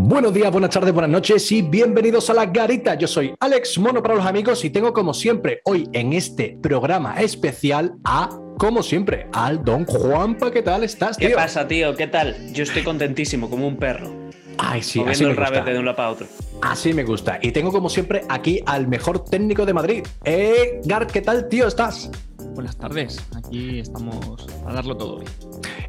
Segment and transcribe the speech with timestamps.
[0.00, 2.94] Buenos días, buenas tardes, buenas noches y bienvenidos a La Garita.
[2.94, 7.20] Yo soy Alex Mono para los amigos y tengo como siempre hoy en este programa
[7.20, 10.52] especial a, como siempre, al don Juanpa.
[10.52, 11.28] ¿Qué tal estás, tío?
[11.28, 11.96] ¿Qué pasa, tío?
[11.96, 12.36] ¿Qué tal?
[12.52, 14.08] Yo estoy contentísimo, como un perro.
[14.56, 16.26] Ay, sí, así me el rabete de un lado para otro.
[16.62, 17.40] Así me gusta.
[17.42, 20.06] Y tengo como siempre aquí al mejor técnico de Madrid.
[20.24, 21.66] Eh, Gar, ¿qué tal, tío?
[21.66, 22.08] ¿Estás?
[22.54, 23.24] Buenas tardes.
[23.36, 25.24] Aquí estamos a darlo todo hoy.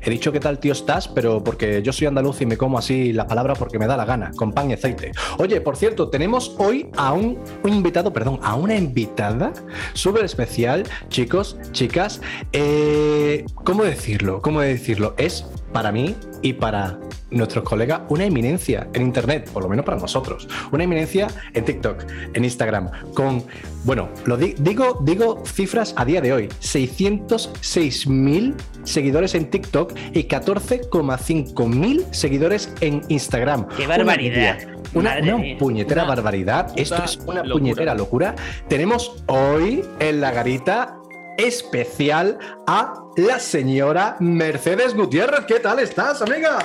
[0.02, 3.12] He dicho qué tal tío estás, pero porque yo soy andaluz y me como así
[3.12, 5.12] la palabra porque me da la gana, con pan y aceite.
[5.38, 9.52] Oye, por cierto, tenemos hoy a un, invitado, perdón, a una invitada
[9.94, 12.22] súper especial, chicos, chicas.
[12.54, 14.42] Eh, ¿Cómo decirlo?
[14.42, 15.16] ¿Cómo decirlo?
[15.18, 16.98] Es para mí y para
[17.32, 20.50] nuestros colegas una eminencia en Internet, por lo menos para nosotros.
[20.72, 23.44] Una eminencia en TikTok, en Instagram, con,
[23.84, 31.68] bueno, lo digo, digo cifras a día de hoy, 606.000 seguidores en TikTok y 14,5
[31.68, 33.68] mil seguidores en Instagram.
[33.70, 34.58] ¡Qué barbaridad!
[34.94, 35.18] Una,
[35.60, 36.72] puñetera barbaridad.
[36.76, 38.36] Esto es una puñetera locura.
[38.68, 41.00] Tenemos hoy en la garita
[41.40, 42.38] especial
[42.68, 45.46] a la señora Mercedes Gutiérrez.
[45.46, 46.60] ¿Qué tal estás, amiga?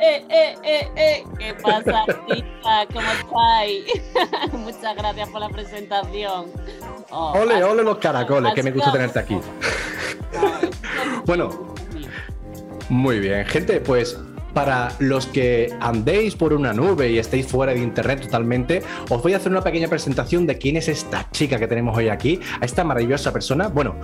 [0.00, 2.86] Eh, eh, eh, ¿Qué pasa, tita?
[2.92, 3.84] ¿Cómo estáis?
[4.52, 6.46] Muchas gracias por la presentación.
[7.10, 9.38] Oh, ole, ole los caracoles, que me gusta tenerte aquí.
[11.26, 11.74] bueno,
[12.88, 14.16] muy bien, gente, pues
[14.56, 19.34] para los que andéis por una nube y estéis fuera de internet totalmente, os voy
[19.34, 22.64] a hacer una pequeña presentación de quién es esta chica que tenemos hoy aquí, a
[22.64, 23.68] esta maravillosa persona.
[23.68, 23.96] Bueno,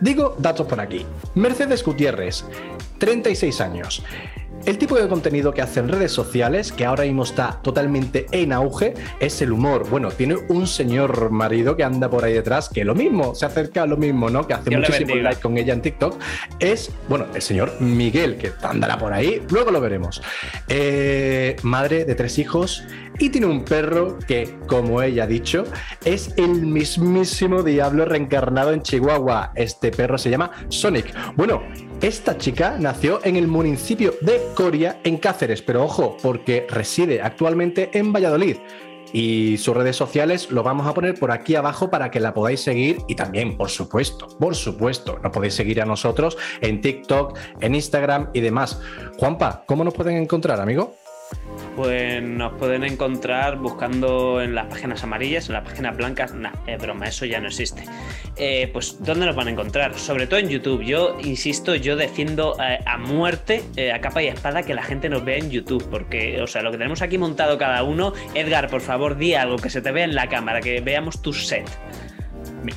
[0.00, 1.06] digo datos por aquí.
[1.36, 2.44] Mercedes Gutiérrez,
[2.98, 4.02] 36 años.
[4.66, 8.50] El tipo de contenido que hace en redes sociales, que ahora mismo está totalmente en
[8.50, 9.90] auge, es el humor.
[9.90, 13.82] Bueno, tiene un señor marido que anda por ahí detrás, que lo mismo, se acerca
[13.82, 14.46] a lo mismo, ¿no?
[14.46, 16.18] Que hace muchísimo like con ella en TikTok.
[16.60, 20.22] Es, bueno, el señor Miguel, que andará por ahí, luego lo veremos.
[20.68, 22.84] Eh, madre de tres hijos
[23.18, 25.64] y tiene un perro que, como ella ha dicho,
[26.04, 29.52] es el mismísimo diablo reencarnado en Chihuahua.
[29.54, 31.14] Este perro se llama Sonic.
[31.36, 31.62] Bueno,
[32.00, 37.90] esta chica nació en el municipio de Coria, en Cáceres, pero ojo, porque reside actualmente
[37.94, 38.56] en Valladolid.
[39.12, 42.60] Y sus redes sociales lo vamos a poner por aquí abajo para que la podáis
[42.60, 47.74] seguir y también, por supuesto, por supuesto, nos podéis seguir a nosotros en TikTok, en
[47.74, 48.80] Instagram y demás.
[49.18, 50.96] Juanpa, ¿cómo nos pueden encontrar, amigo?
[51.76, 56.32] Pues nos pueden encontrar buscando en las páginas amarillas, en las páginas blancas.
[56.32, 57.84] Nah, es broma, eso ya no existe.
[58.36, 59.98] Eh, pues, ¿dónde nos van a encontrar?
[59.98, 60.84] Sobre todo en YouTube.
[60.84, 65.08] Yo insisto, yo defiendo eh, a muerte, eh, a capa y espada, que la gente
[65.08, 65.84] nos vea en YouTube.
[65.90, 68.12] Porque, o sea, lo que tenemos aquí montado cada uno.
[68.34, 71.32] Edgar, por favor, di algo que se te vea en la cámara, que veamos tu
[71.32, 71.68] set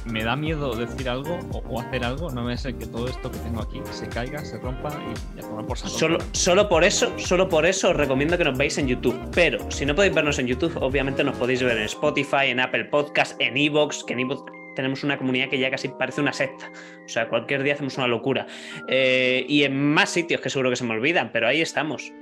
[0.06, 3.38] me, da miedo decir algo o, hacer algo, no me sé que todo esto que
[3.40, 7.66] tengo aquí se caiga, se rompa y ya por Solo, solo por eso, solo por
[7.66, 9.18] eso os recomiendo que nos veáis en YouTube.
[9.34, 12.86] Pero si no podéis vernos en YouTube, obviamente nos podéis ver en Spotify, en Apple
[12.86, 14.44] Podcast, en Evox, que en Evox
[14.76, 16.72] tenemos una comunidad que ya casi parece una secta.
[17.04, 18.46] O sea, cualquier día hacemos una locura.
[18.88, 22.14] Eh, y en más sitios que seguro que se me olvidan, pero ahí estamos.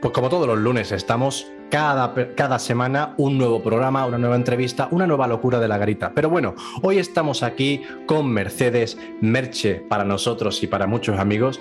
[0.00, 4.88] Pues como todos los lunes, estamos cada, cada, semana un nuevo programa, una nueva entrevista,
[4.90, 6.12] una nueva locura de la garita.
[6.14, 11.60] Pero bueno, hoy estamos aquí con Mercedes Merche para nosotros y para muchos amigos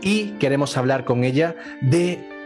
[0.00, 2.38] y queremos hablar con ella de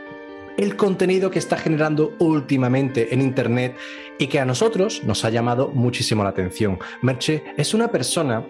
[0.56, 3.76] el contenido que está generando últimamente en Internet
[4.18, 6.78] y que a nosotros nos ha llamado muchísimo la atención.
[7.00, 8.44] Merche es una persona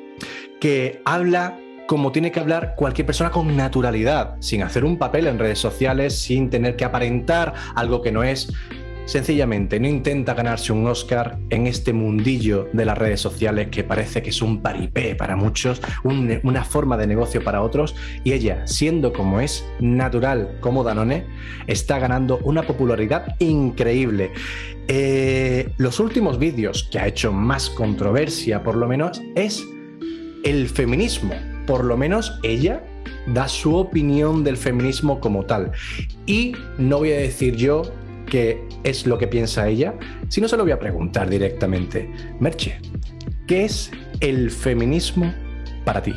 [0.60, 5.38] que habla como tiene que hablar cualquier persona con naturalidad, sin hacer un papel en
[5.38, 8.52] redes sociales, sin tener que aparentar algo que no es.
[9.04, 14.22] Sencillamente no intenta ganarse un Oscar en este mundillo de las redes sociales que parece
[14.22, 19.12] que es un paripé para muchos, una forma de negocio para otros, y ella, siendo
[19.12, 21.26] como es, natural como Danone,
[21.66, 24.30] está ganando una popularidad increíble.
[24.86, 29.64] Eh, los últimos vídeos que ha hecho más controversia, por lo menos, es
[30.44, 32.82] el feminismo por lo menos ella
[33.26, 35.72] da su opinión del feminismo como tal.
[36.26, 37.82] Y no voy a decir yo
[38.26, 39.94] qué es lo que piensa ella,
[40.28, 42.10] sino se lo voy a preguntar directamente.
[42.40, 42.80] Merche,
[43.46, 43.90] ¿qué es
[44.20, 45.32] el feminismo
[45.84, 46.14] para ti?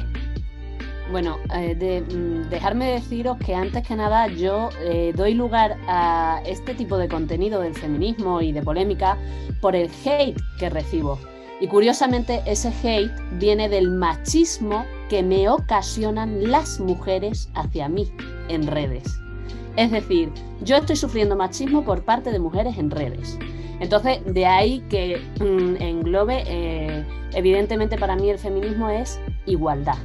[1.12, 6.74] Bueno, eh, mm, dejarme deciros que antes que nada yo eh, doy lugar a este
[6.74, 9.18] tipo de contenido del feminismo y de polémica
[9.62, 11.20] por el hate que recibo.
[11.62, 18.12] Y curiosamente ese hate viene del machismo que me ocasionan las mujeres hacia mí
[18.50, 19.20] en redes.
[19.76, 20.32] Es decir,
[20.62, 23.38] yo estoy sufriendo machismo por parte de mujeres en redes.
[23.80, 29.98] Entonces, de ahí que mm, englobe, eh, evidentemente para mí el feminismo es igualdad.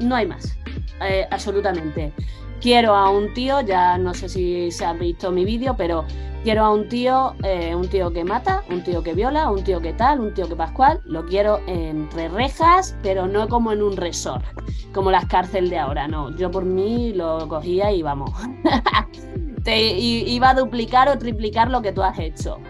[0.00, 0.56] No hay más,
[1.02, 2.12] eh, absolutamente.
[2.60, 6.04] quiero a un tío, ya no sé si se ha visto mi vídeo, pero
[6.46, 9.80] quiero a un tío, eh, un tío que mata, un tío que viola, un tío
[9.80, 13.96] que tal, un tío que pascual, lo quiero entre rejas, pero no como en un
[13.96, 14.44] resort,
[14.94, 18.30] como las cárceles de ahora, no, yo por mí lo cogía y vamos,
[19.64, 22.60] te iba a duplicar o triplicar lo que tú has hecho,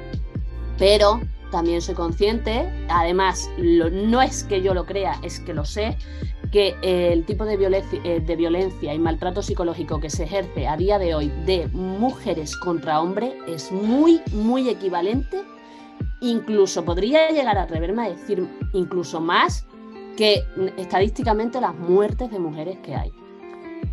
[0.79, 1.21] pero
[1.51, 5.99] también soy consciente, además no es que yo lo crea, es que lo sé,
[6.51, 10.77] que el tipo de violencia, eh, de violencia y maltrato psicológico que se ejerce a
[10.77, 15.43] día de hoy de mujeres contra hombres es muy, muy equivalente,
[16.21, 19.67] incluso podría llegar a atreverme a decir incluso más
[20.17, 20.45] que
[20.77, 23.13] estadísticamente las muertes de mujeres que hay.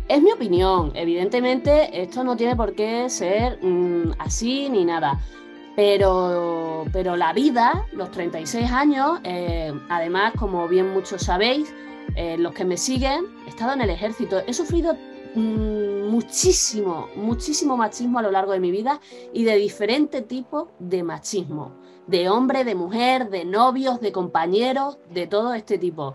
[0.08, 5.18] Es mi opinión, evidentemente esto no tiene por qué ser mm, así ni nada.
[5.76, 11.74] Pero, pero la vida, los 36 años, eh, además, como bien muchos sabéis,
[12.16, 14.94] eh, los que me siguen, he estado en el ejército, he sufrido
[15.34, 19.00] mm, muchísimo, muchísimo machismo a lo largo de mi vida
[19.32, 21.72] y de diferente tipo de machismo,
[22.06, 26.14] de hombre, de mujer, de novios, de compañeros, de todo este tipo.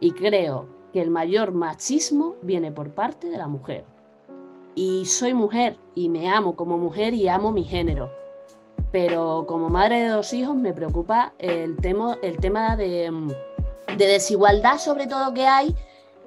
[0.00, 3.84] Y creo que el mayor machismo viene por parte de la mujer.
[4.74, 8.10] Y soy mujer y me amo como mujer y amo mi género
[8.92, 11.76] pero como madre de dos hijos me preocupa el
[12.22, 13.10] el tema de,
[13.96, 15.74] desigualdad sobre todo que hay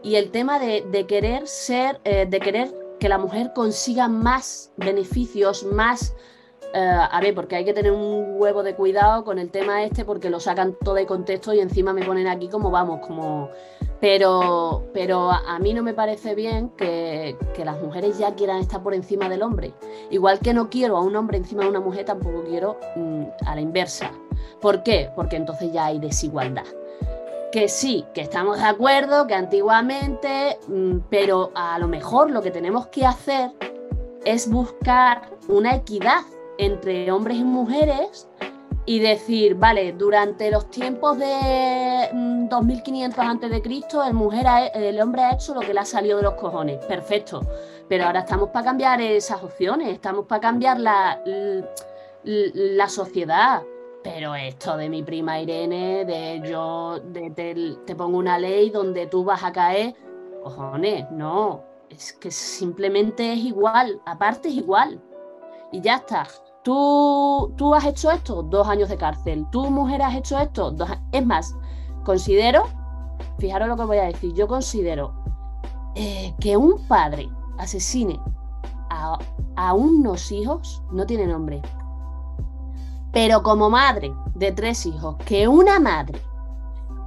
[0.03, 5.63] y el tema de, querer ser, eh, de querer que la mujer consiga más beneficios,
[5.63, 6.15] más...
[6.73, 10.03] Eh, a ver, porque hay que tener un huevo de cuidado con el tema este
[10.03, 13.49] porque lo sacan todo de contexto y encima me ponen aquí como vamos, como
[13.99, 18.93] pero, pero a mí no me parece bien que, las mujeres ya quieran estar por
[18.93, 19.73] encima del hombre.
[20.11, 23.55] Igual que no quiero a un hombre encima de una mujer, tampoco quiero mm, a
[23.55, 24.11] la inversa.
[24.61, 25.09] ¿Por qué?
[25.15, 26.65] Porque entonces ya hay desigualdad.
[27.55, 32.51] Que sí, que estamos de acuerdo, que antiguamente, mm, pero a lo mejor lo que
[32.51, 33.51] tenemos que hacer
[34.25, 36.19] es buscar una equidad
[36.57, 38.27] entre hombres y mujeres
[38.85, 42.09] y decir, vale, durante los tiempos de
[42.49, 46.23] 2500 mm, antes de Cristo, el, hombre ha hecho lo que le ha salido de
[46.23, 47.39] los cojones, perfecto.
[47.87, 51.21] Pero ahora estamos para cambiar esas opciones, estamos para cambiar la,
[52.25, 53.63] la, sociedad.
[54.05, 59.43] Pero esto de mi prima Irene, de yo te pongo una ley donde tú vas
[59.43, 59.95] a caer,
[60.43, 65.01] cojones, no, es que simplemente es igual, aparte es igual.
[65.71, 66.27] Y ya está.
[66.63, 69.43] Tú, tú has hecho esto, dos años de cárcel.
[69.51, 71.55] Tú, mujer, has hecho esto, dos Es más,
[72.03, 72.65] considero,
[73.39, 75.15] fijaros lo que voy a decir, yo considero
[75.95, 77.27] eh, que un padre
[77.57, 78.19] asesine
[79.55, 81.59] a unos hijos no tiene nombre.
[83.15, 86.21] Pero como madre de tres hijos, que una madre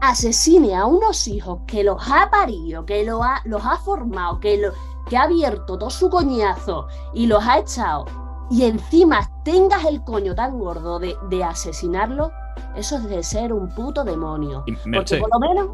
[0.00, 4.56] asesine a unos hijos que los ha parido, que los ha, los ha formado, que,
[4.56, 4.72] lo,
[5.06, 8.06] que ha abierto todo su coñazo y los ha echado
[8.50, 12.32] y encima tengas el coño tan gordo de, asesinarlo,
[12.74, 14.64] eso es de ser un puto demonio.
[14.94, 15.68] Porque por lo menos.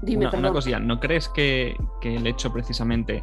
[0.00, 3.22] Dime, una, una cosilla, ¿no crees que, el hecho precisamente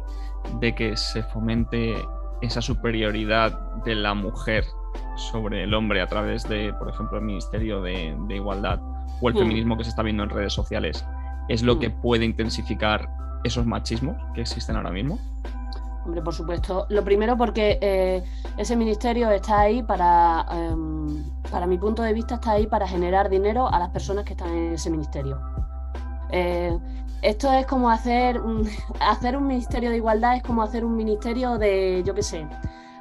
[0.60, 1.96] de que se fomente
[2.40, 4.64] esa superioridad de la mujer
[5.16, 8.80] sobre el hombre a través de, por ejemplo, el Ministerio de, Igualdad
[9.20, 9.38] o el hmm.
[9.38, 11.04] feminismo que se está viendo en redes sociales
[11.48, 12.00] es lo que hmm.
[12.00, 13.08] puede intensificar
[13.44, 15.18] esos machismos que existen ahora mismo?
[16.04, 16.86] Hombre, por supuesto.
[16.88, 18.22] Lo primero porque eh,
[18.56, 23.28] ese ministerio está ahí para, em, para mi punto de vista, está ahí para generar
[23.28, 25.40] dinero a las personas que están en ese ministerio.
[26.30, 26.78] Eh,
[27.22, 28.68] esto es como hacer un,
[29.00, 32.46] hacer un ministerio de igualdad, es como hacer un ministerio de, yo qué sé,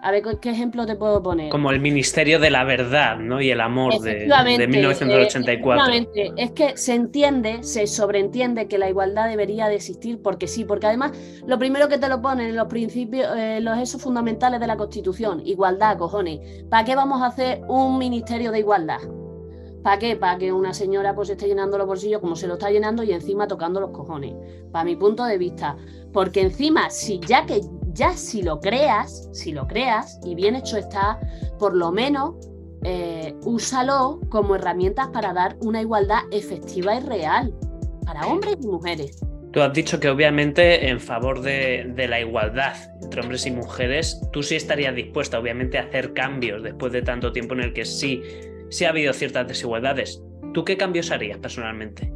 [0.05, 1.49] a ver, ¿qué ejemplo te puedo poner?
[1.49, 3.41] Como el Ministerio de la Verdad, ¿no?
[3.41, 5.93] Y el amor de, de 1984.
[6.37, 10.85] es que se entiende, se sobreentiende que la igualdad debería de existir porque sí, porque
[10.85, 11.13] además
[11.47, 14.77] lo primero que te lo ponen en los principios, eh, los esos fundamentales de la
[14.77, 16.65] Constitución, igualdad, cojones.
[16.69, 18.99] ¿Para qué vamos a hacer un Ministerio de Igualdad?
[19.81, 20.15] ¿Para qué?
[20.15, 23.11] Para que una señora pues esté llenando los bolsillos como se lo está llenando y
[23.11, 24.35] encima tocando los cojones.
[24.71, 25.77] Para mi punto de vista.
[26.13, 27.61] Porque encima, si ya que
[27.95, 31.19] ya si lo creas, si lo creas y bien hecho está,
[31.57, 32.35] por lo menos
[32.83, 37.55] eh, úsalo como herramientas para dar una igualdad efectiva y real
[38.05, 39.19] para hombres y mujeres.
[39.51, 44.43] Tú has dicho que obviamente en favor de, la igualdad entre hombres y mujeres, tú
[44.43, 48.21] sí estarías dispuesta obviamente a hacer cambios después de tanto tiempo en el que sí,
[48.69, 50.21] sí ha habido ciertas desigualdades.
[50.53, 52.11] ¿Tú qué cambios harías personalmente?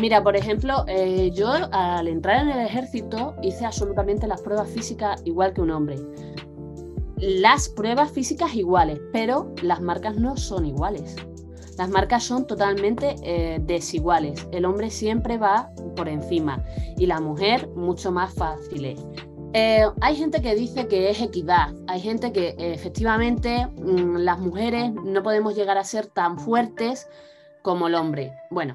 [0.00, 5.20] Mira, por ejemplo, eh, yo al entrar en el ejército hice absolutamente las pruebas físicas
[5.26, 5.98] igual que un hombre.
[7.18, 11.16] Las pruebas físicas iguales, pero las marcas no son iguales.
[11.76, 14.48] Las marcas son totalmente eh, desiguales.
[14.52, 16.64] El hombre siempre va por encima
[16.96, 18.96] y la mujer mucho más fácil.
[19.52, 24.92] Eh, hay gente que dice que es equidad, hay gente que efectivamente mm, las mujeres
[24.92, 27.06] no podemos llegar a ser tan fuertes
[27.62, 28.32] como el hombre.
[28.50, 28.74] Bueno,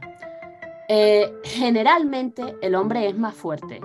[0.87, 3.81] eh, generalmente el hombre es más fuerte,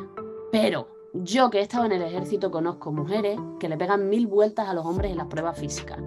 [0.53, 4.69] pero yo que he estado en el ejército conozco mujeres que le pegan mil vueltas
[4.69, 5.99] a los hombres en las pruebas físicas.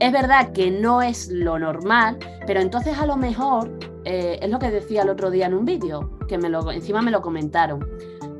[0.00, 4.58] Es verdad que no es lo normal, pero entonces a lo mejor, eh, es lo
[4.58, 7.84] que decía el otro día en un vídeo, que me lo, encima me lo comentaron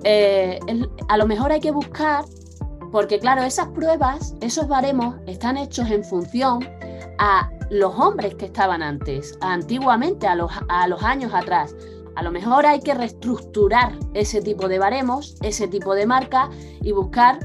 [0.04, 0.60] eh,
[1.08, 2.24] a lo mejor hay que buscar,
[2.92, 6.60] porque claro, esas pruebas, esos baremos están hechos en función
[7.18, 11.74] a los hombres que estaban antes, antiguamente, a los, a los años atrás.
[12.16, 16.48] A lo mejor hay que reestructurar ese tipo de baremos, ese tipo de marca
[16.82, 17.38] y buscar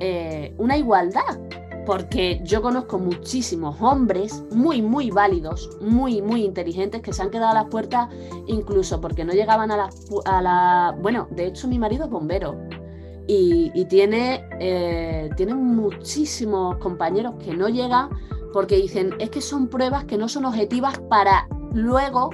[0.00, 1.38] eh, una igualdad.
[1.84, 7.50] Porque yo conozco muchísimos hombres muy, muy válidos, muy, muy inteligentes que se han quedado
[7.50, 8.08] a las puertas
[8.46, 9.90] incluso porque no llegaban a la...
[10.24, 10.96] A la...
[11.02, 12.56] Bueno, de hecho mi marido es bombero
[13.26, 18.10] y, tiene, eh, tiene muchísimos compañeros que no llegan
[18.52, 22.30] porque dicen, es que son pruebas que no son objetivas para luego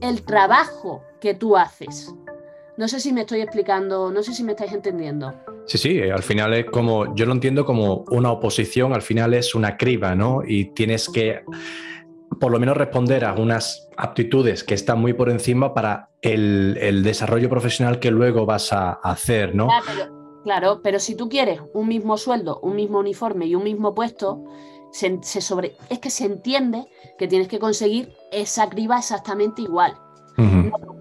[0.00, 2.12] el trabajo que tú haces.
[2.76, 5.34] No sé si me estoy explicando, no sé si me estáis entendiendo.
[5.66, 9.54] Sí, sí, al final es como, yo lo entiendo como una oposición, al final es
[9.54, 10.40] una criba, ¿no?
[10.44, 11.42] Y tienes que
[12.40, 17.50] por lo menos responder a unas aptitudes que están muy por encima para el, desarrollo
[17.50, 19.66] profesional que luego vas a hacer, ¿no?
[19.66, 24.44] Claro pero, si tú quieres un mismo sueldo, un mismo uniforme y un mismo puesto,
[24.92, 26.86] se, sobre, es que se entiende
[27.18, 29.96] que tienes que conseguir esa criba exactamente igual.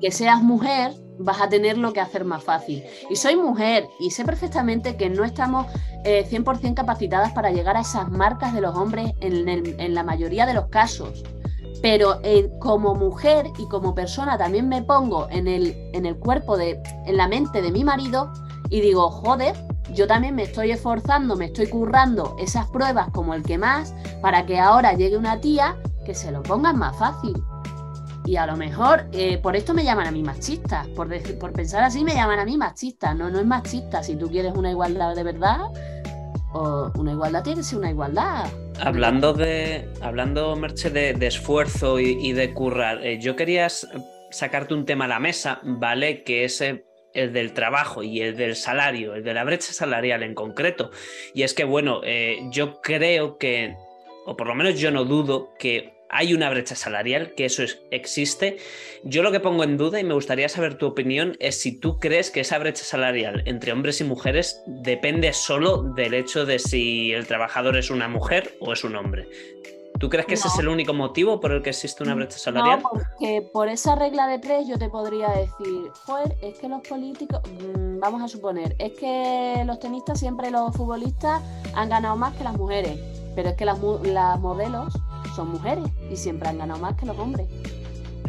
[0.01, 2.83] Que seas mujer, vas a tener lo que hacer más fácil.
[3.09, 5.65] Y soy mujer y sé perfectamente que no estamos
[6.03, 10.53] 100% eh, capacitadas para llegar a esas marcas de los hombres en, la mayoría de
[10.53, 11.23] los casos.
[11.81, 16.57] Pero eh, como mujer y como persona también me pongo en el, en el cuerpo,
[16.57, 18.29] de, en la mente de mi marido
[18.69, 19.55] y digo, joder,
[19.93, 24.45] yo también me estoy esforzando, me estoy currando esas pruebas como el que más para
[24.45, 27.33] que ahora llegue una tía que se lo pongan más fácil.
[28.25, 31.51] Y a lo mejor eh, por esto me llaman a mí machista, por, decir, por
[31.51, 33.15] pensar así me llaman a mí machista.
[33.15, 34.03] No, no es machista.
[34.03, 35.61] Si tú quieres una igualdad de verdad,
[36.53, 38.45] o una igualdad tiene que ser una igualdad.
[38.79, 43.67] Hablando de, hablando Merche, de, esfuerzo y, de currar, eh, yo quería
[44.29, 46.23] sacarte un tema a la mesa, ¿vale?
[46.23, 46.61] Que es
[47.13, 50.91] el del trabajo y el del salario, el de la brecha salarial en concreto.
[51.33, 53.75] Y es que, bueno, eh, yo creo que,
[54.25, 58.57] o por lo menos yo no dudo que hay una brecha salarial, que eso existe.
[59.03, 61.99] Yo lo que pongo en duda y me gustaría saber tu opinión es si tú
[61.99, 67.13] crees que esa brecha salarial entre hombres y mujeres depende solo del hecho de si
[67.13, 69.27] el trabajador es una mujer o es un hombre.
[69.99, 72.81] ¿Tú crees que ese es el único motivo por el que existe una brecha salarial?
[72.81, 76.81] No, porque por esa regla de tres yo te podría decir, joder, es que los
[76.87, 82.33] políticos, mm, vamos a suponer, es que los tenistas siempre los futbolistas han ganado más
[82.35, 82.97] que las mujeres,
[83.35, 84.93] pero es que las, las modelos
[85.35, 87.47] son mujeres y siempre han ganado más que los hombres.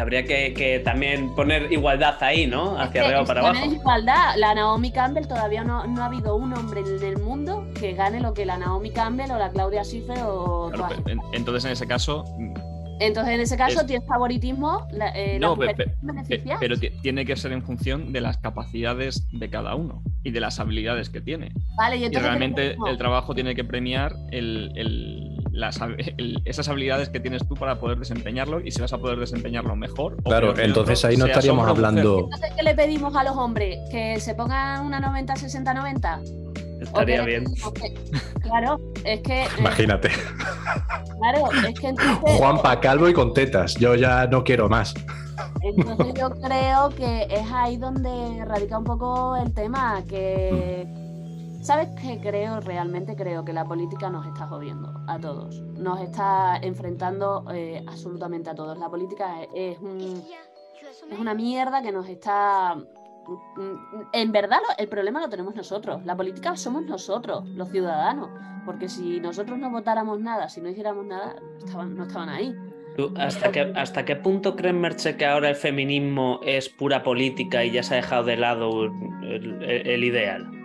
[0.00, 2.78] Habría que, también poner igualdad ahí, ¿no?
[2.78, 3.64] Hacia arriba o para abajo.
[3.66, 4.34] igualdad.
[4.36, 8.32] La Naomi Campbell todavía no, ha habido un hombre en el mundo que gane lo
[8.32, 10.72] que la Naomi Campbell o la Claudia Schiffer o.
[11.32, 12.24] entonces, en ese caso,
[13.00, 14.86] entonces, en ese caso, tiene favoritismo.
[15.14, 20.30] Eh, no, pero, tiene que ser en función de las capacidades de cada uno y
[20.32, 21.52] de las habilidades que tiene.
[21.78, 24.14] Vale, y, realmente el trabajo tiene que premiar
[26.44, 30.22] esas habilidades que tienes tú para poder desempeñarlo y si vas a poder desempeñarlo mejor.
[30.22, 32.20] Claro, entonces ahí no estaríamos hablando.
[32.24, 33.78] Entonces, ¿qué le pedimos a los hombres?
[33.90, 36.50] ¿Que se pongan una 90-60-90?
[36.80, 37.44] Estaría bien.
[38.40, 39.42] claro, es que.
[39.42, 40.08] Eh, Imagínate.
[41.18, 41.94] claro, es que
[42.38, 43.74] Juanpa Calvo y con tetas.
[43.74, 44.94] Yo ya no quiero más.
[45.62, 50.86] Entonces yo creo que es ahí donde radica un poco el tema, que.
[51.60, 52.60] ¿Sabes qué creo?
[52.60, 55.60] Realmente creo que la política nos está jodiendo a todos.
[55.60, 58.78] Nos está enfrentando eh, absolutamente a todos.
[58.78, 62.76] La política es, es una mierda que nos está
[64.12, 66.04] en verdad el problema lo tenemos nosotros.
[66.04, 68.30] La política somos nosotros, los ciudadanos.
[68.64, 71.36] Porque si nosotros no votáramos nada, si no hiciéramos nada,
[71.88, 72.54] no estaban ahí.
[73.16, 77.70] hasta, qué, ¿Hasta qué punto crees, Merche, que ahora el feminismo es pura política y
[77.72, 78.84] ya se ha dejado de lado
[79.22, 80.59] el, ideal?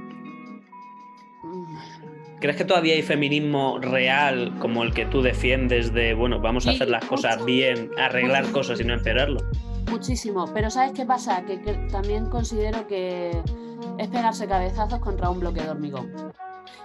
[2.39, 6.71] ¿Crees que todavía hay feminismo real como el que tú defiendes de, bueno, vamos a
[6.71, 9.39] hacer las cosas bien, arreglar cosas y no empeorarlo?
[9.89, 11.43] Muchísimo, pero ¿sabes qué pasa?
[11.45, 11.57] Que,
[11.91, 13.31] también considero que
[13.97, 16.11] es pegarse cabezazos contra un bloque de hormigón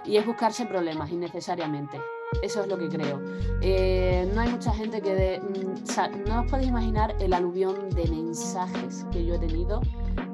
[0.05, 1.99] y es buscarse problemas innecesariamente.
[2.41, 3.21] Eso es lo que creo.
[3.61, 5.41] Eh, no hay mucha gente que...
[5.41, 9.81] Mm, no os podéis imaginar el aluvión de mensajes que yo he tenido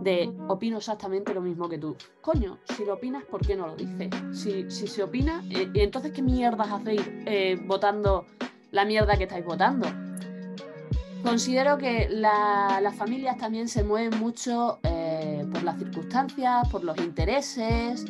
[0.08, 1.98] de opino exactamente lo mismo que tú.
[2.22, 4.10] Coño, si lo opinas, ¿por qué no lo dices?
[4.32, 8.26] Si, si se opina, eh, entonces ¿qué mierdas hacéis eh, votando
[8.72, 9.86] la mierda que estáis votando?
[11.24, 18.06] Considero que las familias también se mueven mucho eh, por las circunstancias, por los intereses,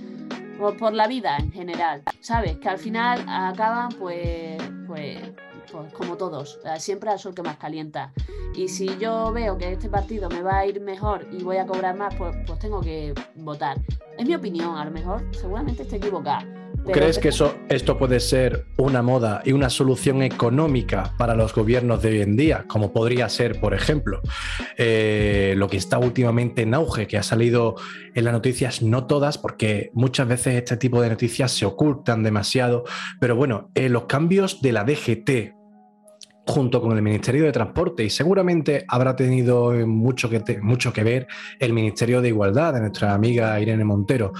[0.59, 2.57] o por la vida en general, ¿sabes?
[2.57, 5.19] Que al final acaban pues, pues,
[5.71, 8.13] pues como todos, siempre al sol que más calienta.
[8.55, 11.65] Y si yo veo que este partido me va a ir mejor y voy a
[11.65, 13.77] cobrar más, pues, pues tengo que votar.
[14.17, 16.45] Es mi opinión, a lo mejor seguramente esté equivocada
[16.93, 22.01] ¿Crees que eso, esto puede ser una moda y una solución económica para los gobiernos
[22.01, 22.65] de hoy en día?
[22.67, 24.21] Como podría ser, por ejemplo,
[24.77, 27.75] eh, lo que está últimamente en auge, que ha salido
[28.15, 32.85] en las noticias, no todas, porque muchas veces este tipo de noticias se ocultan demasiado,
[33.19, 35.56] pero bueno, eh, los cambios de la DGT
[36.47, 41.27] junto con el Ministerio de Transporte y seguramente habrá tenido mucho que, mucho que ver
[41.59, 44.31] el Ministerio de Igualdad de nuestra amiga Irene Montero.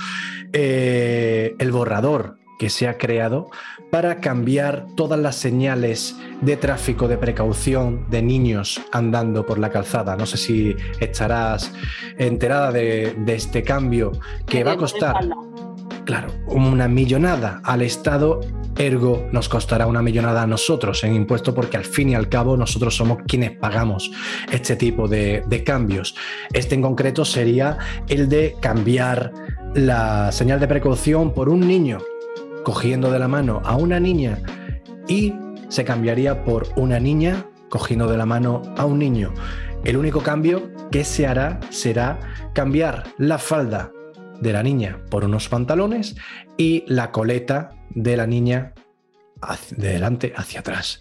[0.53, 3.49] Eh, el borrador que se ha creado
[3.91, 10.15] para cambiar todas las señales de tráfico de precaución de niños andando por la calzada.
[10.15, 11.71] No sé si estarás
[12.17, 14.13] enterada de, de este cambio
[14.47, 15.15] que va a costar,
[16.06, 18.41] claro, una millonada al Estado
[18.77, 22.58] ergo nos costará una millonada a nosotros en impuesto porque al fin y al cabo
[22.58, 24.12] nosotros somos quienes pagamos
[24.51, 26.15] este tipo de, cambios.
[26.53, 27.77] Este en concreto sería
[28.08, 29.34] el de cambiar
[29.74, 31.98] la señal de precaución por un niño
[32.63, 34.39] cogiendo de la mano a una niña
[35.08, 35.34] y
[35.70, 39.34] se cambiaría por una niña cogiendo de la mano a un niño.
[39.84, 42.20] El único cambio que se hará será
[42.53, 43.91] cambiar la falda
[44.41, 46.15] de la niña por unos pantalones
[46.58, 48.74] y la coleta de la niña
[49.72, 51.00] de delante hacia atrás.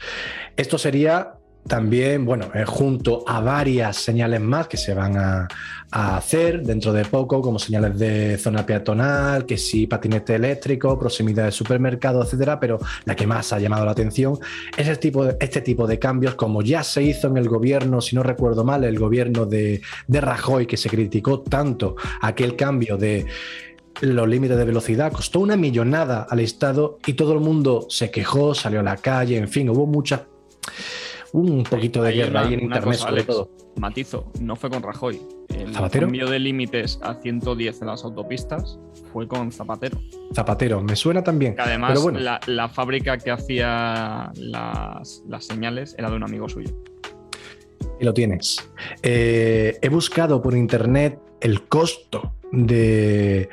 [0.57, 1.36] Esto sería
[1.67, 5.49] también, bueno, eh, junto a varias señales más que se van a,
[5.89, 11.53] hacer dentro de poco, como señales de zona peatonal, que sí, patinete eléctrico, proximidad de
[11.53, 14.37] supermercado, etcétera, pero la que más ha llamado la atención
[14.77, 18.17] es el tipo este tipo de cambios, como ya se hizo en el gobierno, si
[18.17, 23.25] no recuerdo mal, el gobierno de, de Rajoy, que se criticó tanto aquel cambio de
[24.01, 28.55] los límites de velocidad, costó una millonada al Estado y todo el mundo se quejó,
[28.55, 30.27] salió a la calle, en fin, hubo mucha
[31.37, 33.51] un poquito de guerra ahí en internet sobre todo.
[33.77, 35.21] Matizo, no fue con Rajoy.
[35.51, 38.79] El cambio de límites a 110 en las autopistas
[39.13, 39.99] fue con Zapatero.
[40.35, 41.55] Zapatero, me suena también.
[41.59, 42.01] además,
[42.47, 46.71] la, fábrica que hacía las, señales era de un amigo suyo.
[48.01, 48.69] Y lo tienes.
[49.03, 53.51] Eh, he buscado por internet el costo de,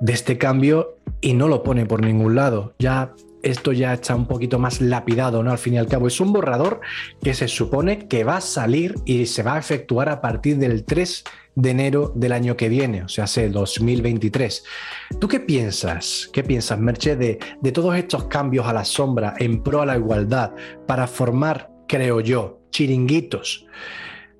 [0.00, 2.74] de este cambio y no lo pone por ningún lado.
[2.78, 5.50] Ya esto ya está un poquito más lapidado, ¿no?
[5.50, 6.80] Al fin y al cabo, es un borrador
[7.22, 10.84] que se supone que va a salir y se va a efectuar a partir del
[10.84, 11.24] 3
[11.54, 14.64] de enero del año que viene, o sea, hace 2023.
[15.20, 16.30] ¿Tú qué piensas?
[16.32, 19.96] ¿Qué piensas, Merche, de, de todos estos cambios a la sombra en pro a la
[19.96, 20.52] igualdad
[20.86, 23.66] para formar, creo yo, chiringuitos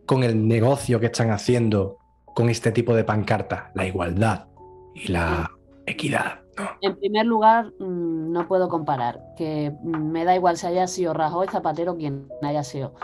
[0.07, 1.99] con el negocio que están haciendo
[2.35, 4.47] con este tipo de pancarta, la igualdad
[4.95, 5.51] y la
[5.87, 6.42] equidad?
[6.81, 11.49] En primer lugar, mm, no puedo comparar, que me da igual si haya sido Rajoy,
[11.49, 12.95] Zapatero, quien haya sido.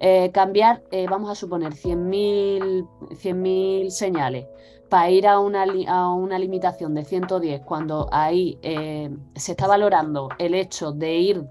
[0.00, 4.46] Eh, cambiar, eh, vamos a suponer, 100.000 señales
[4.88, 10.28] para ir a una, a una, limitación de 110, cuando ahí eh, se está valorando
[10.38, 11.48] el hecho de ir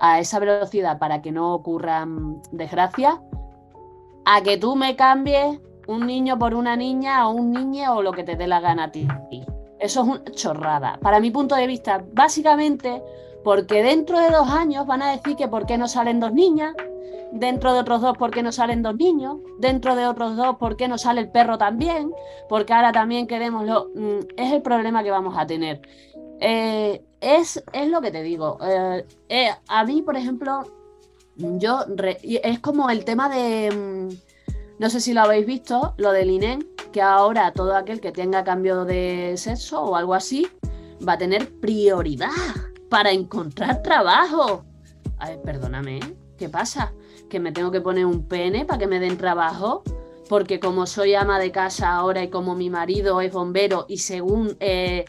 [0.00, 3.18] a esa velocidad para que no ocurran desgracias,
[4.24, 8.12] a que tú me cambies un niño por una niña o un niño o lo
[8.12, 9.06] que te dé la gana a ti.
[9.78, 10.98] Eso es una chorrada.
[11.00, 13.02] Para mi punto de vista, básicamente
[13.46, 16.74] porque dentro de dos años van a decir que por qué no salen dos niñas,
[17.30, 20.76] dentro de otros dos por qué no salen dos niños, dentro de otros dos por
[20.76, 22.10] qué no sale el perro también,
[22.48, 23.90] porque ahora también queremos lo...
[23.94, 25.80] Mm, es el problema que vamos a tener.
[26.40, 28.58] Eh, es, es, lo que te digo.
[28.62, 30.64] Eh, eh, a mí, por ejemplo,
[31.36, 31.84] yo...
[32.22, 34.08] es como el tema de...
[34.78, 38.44] No sé si lo habéis visto, lo del INEN, que ahora todo aquel que tenga
[38.44, 40.48] cambio de sexo o algo así
[41.06, 42.28] va a tener prioridad
[42.90, 44.64] para encontrar trabajo.
[45.18, 46.16] A ver, perdóname, ¿eh?
[46.36, 46.92] ¿qué pasa?
[47.30, 49.82] ¿Que me tengo que poner un pene para que me den trabajo?
[50.28, 54.58] Porque como soy ama de casa ahora y como mi marido es bombero y según
[54.60, 55.06] eh,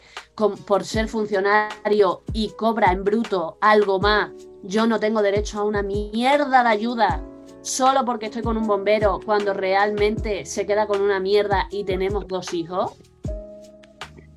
[0.66, 4.30] por ser funcionario y cobra en bruto algo más,
[4.62, 7.22] yo no tengo derecho a una mierda de ayuda
[7.68, 12.26] solo porque estoy con un bombero cuando realmente se queda con una mierda y tenemos
[12.26, 12.92] dos hijos?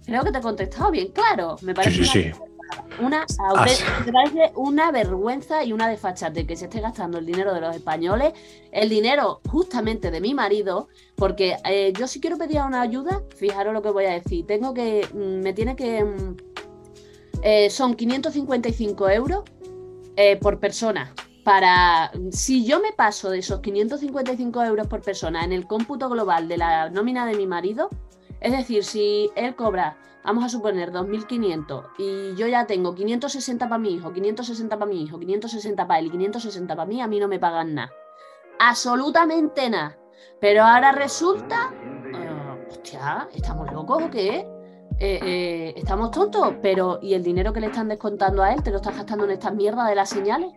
[0.06, 1.56] Creo que te he contestado bien, claro.
[1.62, 2.32] Me parece sí, sí,
[3.00, 3.26] una,
[4.56, 8.34] una vergüenza y una desfachate que se esté gastando el dinero de los españoles,
[8.72, 13.74] el dinero justamente de mi marido, porque eh, yo si quiero pedir una ayuda, fijaros
[13.74, 16.38] lo que voy a decir, tengo que, mm, me tiene que, mm,
[17.44, 19.44] eh, son 555 euros
[20.18, 21.14] eh, por persona.
[21.44, 26.48] Para, si yo me paso de esos 555 euros por persona en el cómputo global
[26.48, 27.90] de la nómina de mi marido,
[28.40, 33.80] es decir, si él cobra vamos a suponer 2.500 y yo ya tengo 560 para
[33.80, 37.20] mi hijo, 560 para mi hijo, 560 para él y 560 para mí, a mí
[37.20, 37.92] no me pagan nada.
[38.60, 39.98] Absolutamente nada.
[40.40, 41.74] Pero ahora resulta,
[42.14, 44.48] eh, hostia, ¿estamos locos o qué?
[45.00, 48.70] Eh, eh, estamos tontos, pero ¿y el dinero que le están descontando a él te
[48.70, 50.54] lo estás gastando en estas mierdas de las señales?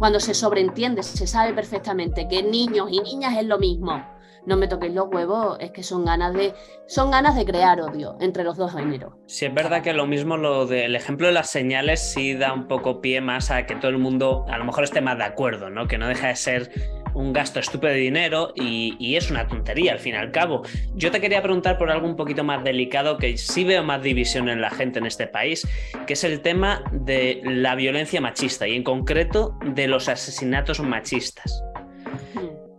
[0.00, 4.02] Cuando se sobreentiende, se sabe perfectamente que niños y niñas es lo mismo
[4.46, 6.54] no me toquéis los huevos, es que son ganas de,
[6.86, 9.14] son ganas de crear odio entre los dos géneros.
[9.26, 12.66] Sí, es verdad que lo mismo lo del ejemplo de las señales sí da un
[12.66, 15.70] poco pie más a que todo el mundo a lo mejor esté más de acuerdo,
[15.70, 15.86] ¿no?
[15.86, 16.70] Que no deja de ser
[17.14, 20.62] un gasto estúpido de dinero y, y, es una tontería al fin y al cabo.
[20.94, 24.48] Yo te quería preguntar por algo un poquito más delicado que sí veo más división
[24.48, 25.66] en la gente en este país,
[26.06, 31.62] que es el tema de la violencia machista y en concreto de los asesinatos machistas.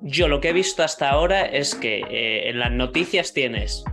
[0.02, 3.84] Yo lo que he visto hasta ahora es que eh, en las noticias tienes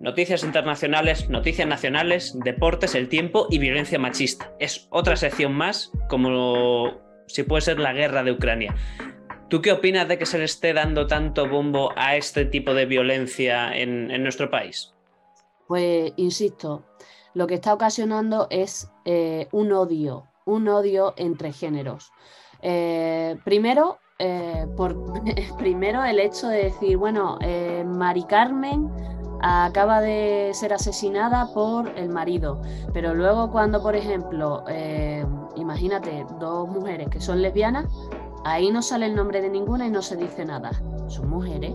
[0.00, 4.52] noticias internacionales, noticias nacionales, deportes, el tiempo y violencia machista.
[4.58, 8.74] Es otra sección más, como si puede ser la guerra de Ucrania.
[9.48, 12.86] ¿Tú qué opinas de que se le esté dando tanto bombo a este tipo de
[12.86, 14.94] violencia en, nuestro país?
[15.68, 16.84] Pues, insisto,
[17.34, 22.10] lo que está ocasionando es eh, un odio, un odio entre géneros.
[22.62, 24.96] Eh, primero, eh, por
[25.58, 28.90] primero el hecho de decir, bueno, eh, Mari Carmen
[29.42, 36.68] acaba de ser asesinada por el marido, pero luego cuando, por ejemplo, eh, imagínate dos
[36.68, 37.86] mujeres que son lesbianas,
[38.44, 40.70] ahí no sale el nombre de ninguna y no se dice nada.
[41.08, 41.74] Son mujeres.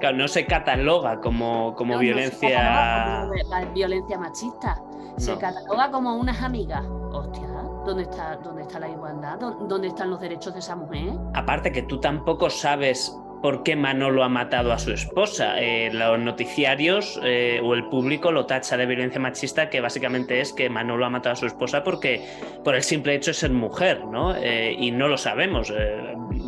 [0.00, 3.28] Claro, no se cataloga como, como violencia.
[3.74, 4.82] violencia machista.
[5.16, 6.84] Se cataloga como unas amigas.
[7.12, 7.46] Hostia,
[7.84, 9.38] ¿Dónde está, dónde está la igualdad?
[9.38, 11.12] ¿Dónde están los derechos de esa mujer?
[11.34, 15.58] Aparte que tú tampoco sabes por qué Manolo ha matado a su esposa.
[15.58, 20.52] Eh, los noticiarios eh, o el público lo tacha de violencia machista, que básicamente es
[20.52, 22.26] que Manolo ha matado a su esposa porque
[22.64, 24.34] por el simple hecho de ser mujer, ¿no?
[24.36, 25.72] Eh, y no lo sabemos.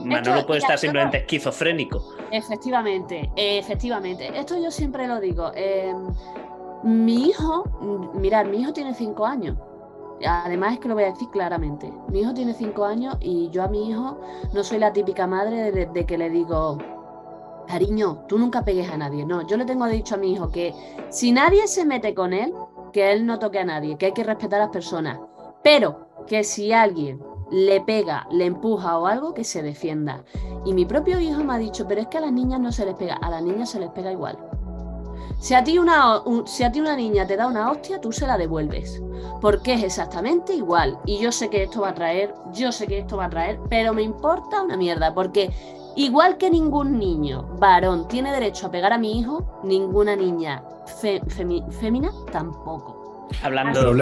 [0.05, 2.15] Manolo puede estar simplemente esquizofrénico.
[2.31, 4.31] Efectivamente, efectivamente.
[4.39, 5.53] Esto yo siempre lo digo.
[6.83, 9.57] mi hijo, mirad, mi hijo tiene cinco años.
[10.27, 11.93] Además es que lo voy a decir claramente.
[12.09, 14.21] Mi hijo tiene cinco años y yo a mi hijo
[14.53, 16.79] no soy la típica madre de, que le digo,
[17.67, 19.25] cariño, tú nunca pegues a nadie.
[19.25, 20.75] No, yo le tengo dicho a mi hijo que
[21.11, 22.53] si nadie se mete con él,
[22.93, 25.19] que él no toque a nadie, que hay que respetar a las personas.
[25.63, 30.25] Pero que si alguien le pega, le empuja o algo, que se defienda.
[30.65, 32.87] Y mi propio hijo me ha dicho, pero es que a las niñas no se
[32.87, 34.39] les pega, a las niñas se les pega igual.
[35.39, 38.27] Si a, ti una, si a ti una niña te da una hostia, tú se
[38.27, 39.03] la devuelves.
[39.41, 40.99] Porque es exactamente igual.
[41.05, 43.59] Y yo sé que esto va a traer, yo sé que esto va a traer,
[43.69, 45.13] pero me importa una mierda.
[45.15, 45.51] Porque
[45.97, 50.63] igual que ningún niño varón tiene derecho a pegar a mi hijo, ninguna niña
[51.81, 53.29] fémina tampoco.
[53.43, 53.97] Hablando.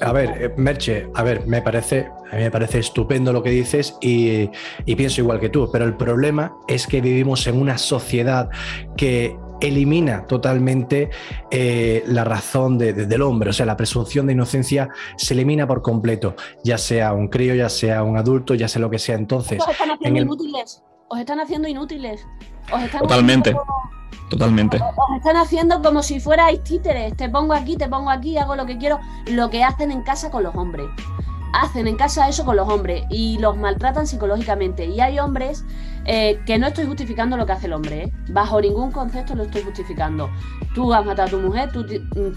[0.00, 3.50] A ver, eh, Merche, a ver, me parece, a mí me parece estupendo lo que
[3.50, 4.48] dices y,
[4.84, 8.48] y, pienso igual que tú, pero el problema es que vivimos en una sociedad
[8.96, 11.10] que elimina totalmente
[11.50, 16.34] eh, la razón del hombre, o sea, la presunción de inocencia se elimina por completo,
[16.62, 19.16] ya sea un crío, ya sea un adulto, ya sea lo que sea.
[19.16, 22.26] Entonces, os están haciendo inútiles, os están haciendo inútiles.
[22.98, 23.54] totalmente.
[24.30, 24.78] Totalmente.
[24.78, 27.14] Os están haciendo como si fuerais títeres.
[27.14, 28.98] Te pongo aquí, te pongo aquí, hago lo que quiero.
[29.26, 30.86] Lo que hacen en casa con los hombres
[31.54, 34.86] hacen en casa eso con los hombres y los maltratan psicológicamente.
[34.86, 35.64] Y hay hombres
[36.04, 38.12] eh, que no estoy justificando lo que hace el hombre, ¿eh?
[38.28, 40.30] bajo ningún concepto lo estoy justificando.
[40.74, 41.86] Tú has matado a tu mujer, tú,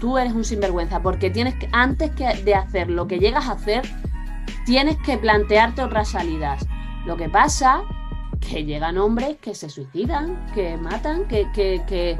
[0.00, 3.52] tú eres un sinvergüenza, porque tienes que, antes que de hacer lo que llegas a
[3.52, 3.82] hacer,
[4.64, 6.64] tienes que plantearte otras salidas.
[7.04, 7.82] Lo que pasa
[8.40, 12.16] que llegan hombres que se suicidan, que matan, que, que, que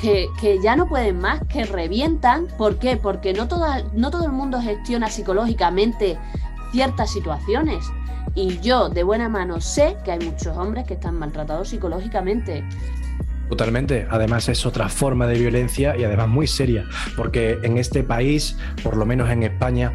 [0.00, 2.46] que, ya no pueden más, que revientan.
[2.56, 2.96] ¿Por qué?
[2.96, 3.48] Porque no,
[3.92, 6.18] no todo el mundo gestiona psicológicamente
[6.72, 7.84] ciertas situaciones.
[8.34, 12.64] Y yo de buena mano sé que hay muchos hombres que están maltratados psicológicamente.
[13.48, 14.06] Totalmente.
[14.10, 16.84] Además es otra forma de violencia y además muy seria,
[17.16, 19.94] porque en este país, por lo menos en España,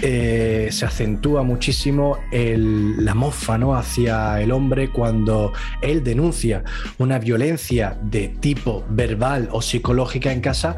[0.00, 3.74] eh, se acentúa muchísimo la mofa ¿no?
[3.74, 6.64] hacia el hombre cuando él denuncia
[6.98, 10.76] una violencia de tipo verbal o psicológica en casa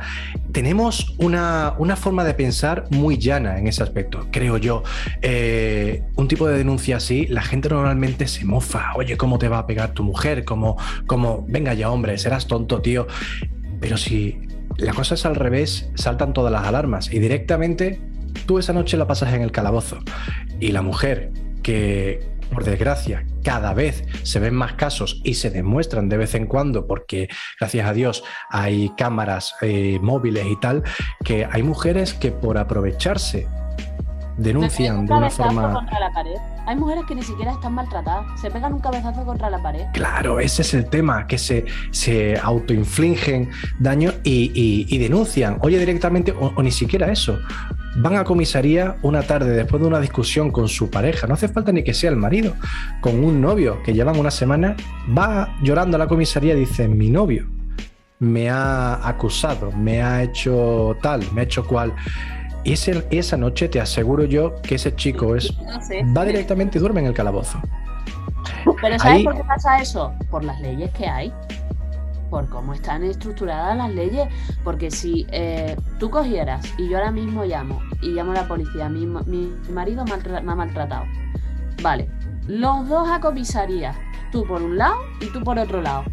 [0.53, 4.83] tenemos una, forma de pensar muy llana en ese aspecto, creo yo.
[5.23, 8.93] Eh, un tipo de denuncia así, la gente normalmente se mofa.
[8.97, 10.45] Oye, ¿cómo te va a pegar tu mujer?
[10.45, 13.07] Como, como venga ya, hombre, serás tonto, tío.
[13.81, 14.41] Pero si
[14.77, 18.01] la cosa es al revés, saltan todas las alarmas y directamente
[18.47, 19.99] tú esa noche la pasas en el calabozo.
[20.59, 22.21] Y la mujer que,
[22.53, 26.87] por desgracia, cada vez se ven más casos y se demuestran de vez en cuando,
[26.87, 30.83] porque gracias a Dios hay cámaras eh, móviles y tal,
[31.25, 33.47] que hay mujeres que por aprovecharse
[34.41, 35.73] denuncian de una forma...
[35.73, 36.37] Contra la pared.
[36.67, 39.87] Hay mujeres que ni siquiera están maltratadas, se pegan un cabezazo contra la pared.
[39.93, 45.59] Claro, ese es el tema, que se, se autoinfligen daño y, denuncian.
[45.63, 47.39] Oye, directamente, o, ni siquiera eso.
[47.97, 51.73] Van a comisaría una tarde después de una discusión con su pareja, no hace falta
[51.73, 52.55] ni que sea el marido,
[53.01, 54.77] con un novio que llevan una semana,
[55.17, 57.49] va llorando a la comisaría y dice, mi novio
[58.21, 61.95] me ha acusado, me ha hecho tal, me ha hecho cual.
[62.65, 65.51] Y esa noche te aseguro yo que ese chico es,
[66.17, 67.61] va directamente y duerme en el calabozo.
[68.81, 70.13] Pero ¿sabes por qué pasa eso?
[70.31, 71.33] Por las leyes que hay.
[72.29, 74.29] Por cómo están estructuradas las leyes.
[74.63, 78.89] Porque si eh, tú cogieras y yo ahora mismo llamo y llamo a la policía,
[78.89, 81.07] mi, mi marido me ha maltratado.
[81.83, 82.09] Vale,
[82.47, 83.95] los dos a comisaría.
[84.31, 86.05] Tú por un lado y tú por otro lado.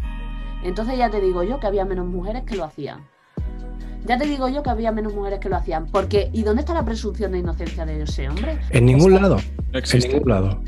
[0.64, 3.06] Entonces ya te digo yo que había menos mujeres que lo hacían.
[4.08, 5.86] Ya te digo yo que había menos mujeres que lo hacían.
[5.86, 8.58] Porque, ¿y dónde está la presunción de inocencia de ese hombre?
[8.70, 9.36] En ningún lado.
[9.74, 10.58] En ningún lado.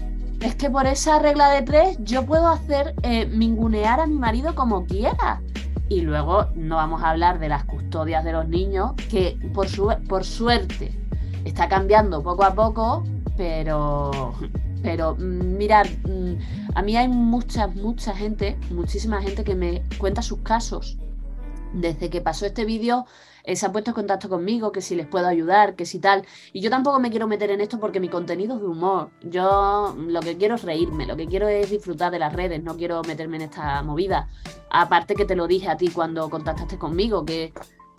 [0.43, 4.55] Es que por esa regla de tres yo puedo hacer eh, mingunear a mi marido
[4.55, 5.41] como quiera.
[5.89, 9.91] Y luego no vamos a hablar de las custodias de los niños, que por, su,
[10.07, 10.93] por suerte
[11.47, 13.05] está cambiando poco a poco,
[13.39, 14.35] pero,
[14.83, 20.21] pero mm, mirad, mm, a mí hay mucha, mucha gente, muchísima gente que me cuenta
[20.21, 20.99] sus casos
[21.73, 23.07] desde que pasó este vídeo
[23.45, 26.25] eh, se han puesto en contacto conmigo, que si les puedo ayudar, que si tal.
[26.53, 29.11] Y yo tampoco me quiero meter en esto porque mi contenido es de humor.
[29.23, 32.77] Yo lo que quiero es reírme, lo que quiero es disfrutar de las redes, no
[32.77, 34.29] quiero meterme en esta movida.
[34.71, 37.53] Aparte que te lo dije a ti cuando contactaste conmigo, que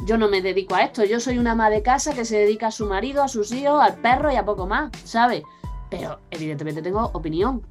[0.05, 1.03] yo no me dedico a esto.
[1.03, 3.81] Yo soy una ama de casa que se dedica a su marido, a sus hijos,
[3.81, 5.43] al perro y a poco más, ¿sabes?
[5.89, 7.61] Pero evidentemente tengo opinión.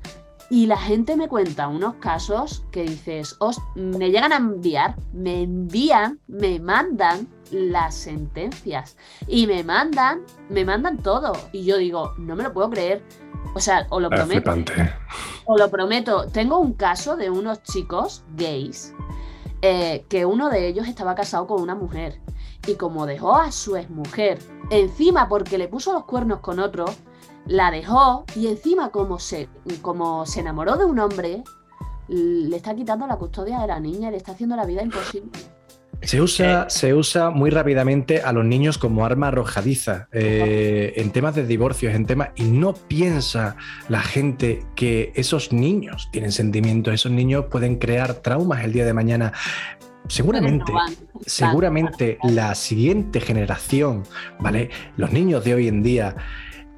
[0.50, 3.38] Y la gente me cuenta unos casos que dices,
[3.76, 10.98] me llegan a enviar, me envían, me mandan las sentencias y me mandan, me mandan
[10.98, 11.32] todo.
[11.52, 13.02] Y yo digo, no me lo puedo creer.
[13.54, 14.54] O sea, o lo prometo.
[15.46, 16.26] O lo prometo.
[16.26, 18.94] Tengo un caso de unos chicos gays
[19.62, 22.20] eh, que uno de ellos estaba casado con una mujer.
[22.66, 24.38] Y como dejó a su exmujer,
[24.70, 26.84] encima porque le puso los cuernos con otro,
[27.46, 29.48] la dejó y encima como se,
[29.82, 31.42] como se enamoró de un hombre,
[32.08, 35.30] le está quitando la custodia de la niña y le está haciendo la vida imposible.
[36.02, 36.64] Se usa, eh.
[36.68, 41.94] se usa muy rápidamente a los niños como arma arrojadiza eh, en temas de divorcios,
[41.94, 43.56] en temas y no piensa
[43.88, 48.94] la gente que esos niños tienen sentimientos, esos niños pueden crear traumas el día de
[48.94, 49.32] mañana.
[50.08, 50.72] Seguramente,
[51.26, 54.02] seguramente la siguiente generación,
[54.40, 54.70] ¿vale?
[54.96, 56.16] Los niños de hoy en día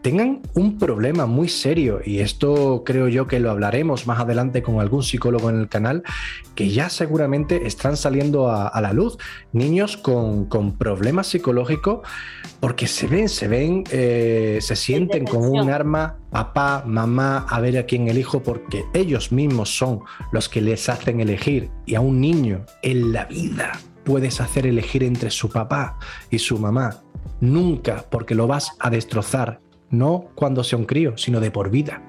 [0.02, 4.80] tengan un problema muy serio, y esto creo yo que lo hablaremos más adelante con
[4.80, 6.02] algún psicólogo en el canal,
[6.56, 9.16] que ya seguramente están saliendo a, la luz
[9.52, 12.00] niños con, problemas psicológicos
[12.58, 17.78] porque se ven, se ven, eh, se sienten como un arma, papá, mamá, a ver
[17.78, 20.00] a quién elijo, porque ellos mismos son
[20.32, 25.04] los que les hacen elegir, y a un niño en la vida puedes hacer elegir
[25.04, 27.02] entre su papá y su mamá.
[27.40, 29.60] Nunca, porque lo vas a destrozar
[29.92, 32.02] no cuando sea un crío, sino de por vida.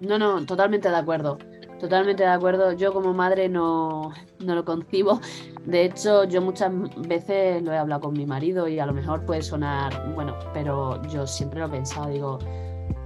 [0.00, 1.38] No, no, totalmente de acuerdo.
[1.80, 2.72] Totalmente de acuerdo.
[2.72, 5.20] Yo como madre no, no, lo concibo.
[5.64, 6.70] De hecho, yo muchas
[7.08, 11.02] veces lo he hablado con mi marido y a lo mejor puede sonar, bueno, pero
[11.08, 12.38] yo siempre lo he pensado, digo,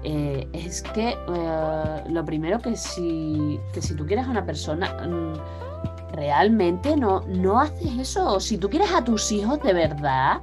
[0.03, 4.93] eh, es que eh, lo primero que si, que si tú quieres a una persona,
[5.07, 8.41] mm, realmente no, no haces eso.
[8.41, 10.43] Si tú quieres a tus hijos de verdad,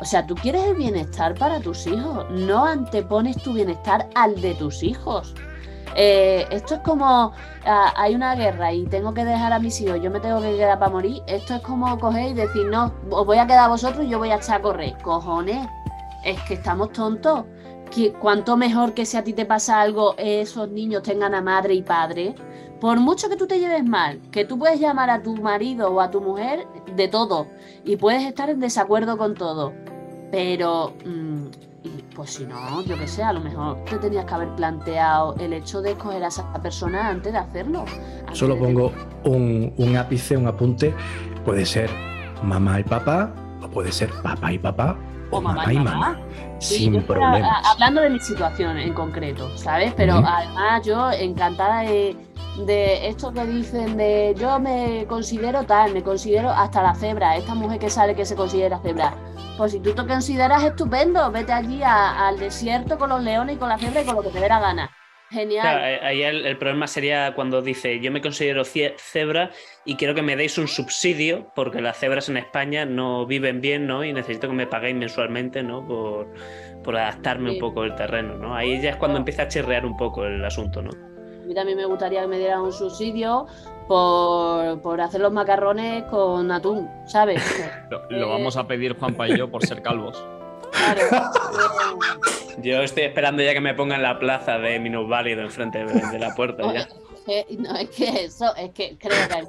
[0.00, 4.54] o sea, tú quieres el bienestar para tus hijos, no antepones tu bienestar al de
[4.54, 5.34] tus hijos.
[5.98, 7.32] Eh, esto es como
[7.64, 10.56] ah, hay una guerra y tengo que dejar a mis hijos, yo me tengo que
[10.56, 11.22] quedar para morir.
[11.26, 14.18] Esto es como coger y decir, no, os voy a quedar a vosotros y yo
[14.18, 14.96] voy a echar a correr.
[15.02, 15.66] Cojones,
[16.24, 17.44] es que estamos tontos.
[17.90, 21.74] Que cuanto mejor que si a ti te pasa algo, esos niños tengan a madre
[21.74, 22.34] y padre.
[22.80, 26.00] Por mucho que tú te lleves mal, que tú puedes llamar a tu marido o
[26.00, 27.46] a tu mujer de todo
[27.84, 29.72] y puedes estar en desacuerdo con todo,
[30.30, 31.46] pero mm,
[32.14, 35.52] pues si no, yo que sé, a lo mejor te tenías que haber planteado el
[35.52, 37.84] hecho de escoger a esa persona antes de hacerlo.
[38.32, 38.92] Solo pongo
[39.24, 40.94] un, ápice, un apunte,
[41.44, 41.90] puede ser
[42.42, 44.98] mamá y papá, o puede ser papá y papá
[45.30, 46.20] o, mamá, y mamá.
[46.58, 47.66] Sin problemas.
[47.66, 49.92] hablando de mi situación en concreto, ¿sabes?
[49.96, 52.16] Pero además yo encantada de,
[52.66, 57.54] de, esto que dicen de yo me considero tal, me considero hasta la cebra, esta
[57.54, 59.14] mujer que sale que se considera cebra.
[59.56, 63.68] Pues si tú te consideras estupendo, vete allí al desierto con los leones y con
[63.68, 64.90] la cebra y con lo que te dé la gana.
[65.30, 66.00] Genial.
[66.02, 69.50] Ahí el, problema sería cuando dice yo me considero cebra
[69.84, 73.86] y quiero que me deis un subsidio porque las cebras en España no viven bien,
[73.86, 74.04] ¿no?
[74.04, 75.84] Y necesito que me paguéis mensualmente, ¿no?
[75.86, 76.32] Por,
[76.84, 78.54] por adaptarme un poco el terreno, ¿no?
[78.54, 80.90] Ahí ya es cuando empieza a chirrear un poco el asunto, ¿no?
[80.90, 83.46] A mí también me gustaría que me dieran un subsidio
[83.88, 87.42] por, por hacer los macarrones con atún, ¿sabes?
[88.10, 90.22] lo, vamos a pedir Juanpa y yo por ser calvos.
[92.58, 96.62] Yo estoy esperando ya que me pongan la plaza de minusválido enfrente de, la puerta.
[96.72, 96.88] ya.
[97.58, 99.46] no, es que eso, es que creo que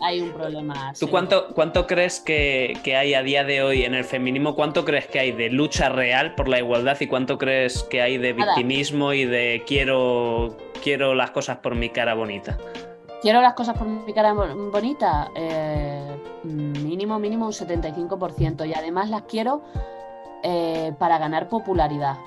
[0.00, 0.92] hay, un problema.
[0.98, 4.54] ¿Tú cuánto, cuánto crees que, hay a día de hoy en el feminismo?
[4.54, 8.18] ¿Cuánto crees que hay de lucha real por la igualdad y cuánto crees que hay
[8.18, 12.56] de victimismo y de quiero, quiero las cosas por mi cara bonita?
[13.22, 18.68] Quiero las cosas por mi cara bonita, eh, mínimo, mínimo un 75%.
[18.68, 19.62] Y además las quiero
[20.48, 22.18] eh, para ganar popularidad.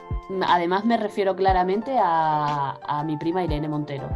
[0.45, 4.09] Además me refiero claramente a, mi prima Irene Montero.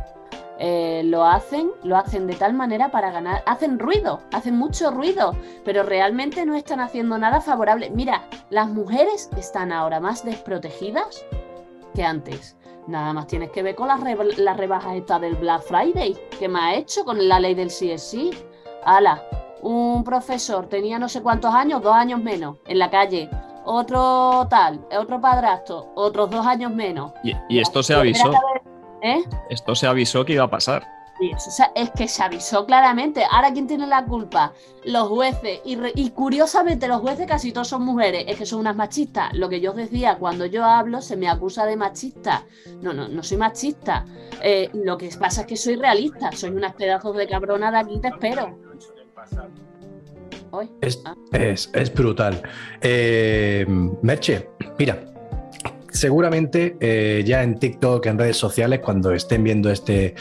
[0.60, 5.38] Eh, lo hacen, lo hacen de tal manera para ganar, hacen ruido, hacen mucho ruido,
[5.64, 7.92] pero realmente no están haciendo nada favorable.
[7.92, 11.24] Mira, las mujeres están ahora más desprotegidas
[11.96, 12.58] que antes.
[12.88, 14.02] Nada más tienes que ver con las,
[14.58, 18.32] rebajas estas del Black Friday que me ha hecho con la ley del CSI.
[18.84, 19.24] Ala,
[19.62, 23.30] un profesor tenía no sé cuántos años, dos años menos, en la calle
[23.66, 27.14] otro tal, otro padrastro, otros dos años menos.
[27.24, 28.32] Y, esto se avisó.
[29.02, 29.24] ¿Eh?
[29.50, 30.88] Esto se avisó que iba a pasar.
[31.76, 33.24] es que se avisó claramente.
[33.30, 34.54] Ahora, ¿quién tiene la culpa?
[34.86, 35.62] Los jueces.
[35.66, 38.26] Y, curiosamente, los jueces casi todos son mujeres.
[38.28, 39.34] Es que son unas machistas.
[39.34, 42.44] Lo que yo os decía, cuando yo hablo, se me acusa de machista.
[42.82, 44.06] No, no, no soy machista.
[44.42, 46.32] Eh, lo que pasa es que soy realista.
[46.32, 48.58] Soy unas pedazos de cabrona de aquí, te espero.
[50.54, 51.16] Ah.
[51.32, 52.42] Es, brutal.
[52.80, 53.66] Eh,
[54.04, 55.04] Merche, mira,
[55.90, 60.14] seguramente eh, ya en TikTok, en redes sociales, cuando estén viendo este,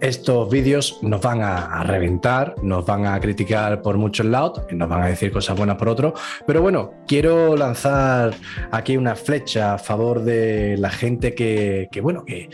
[0.00, 5.02] estos vídeos nos van a, reventar, nos van a criticar por muchos lados, nos van
[5.02, 6.12] a decir cosas buenas por otros,
[6.46, 8.34] pero bueno, quiero lanzar
[8.70, 12.48] aquí una flecha a favor de la gente que, bueno, que,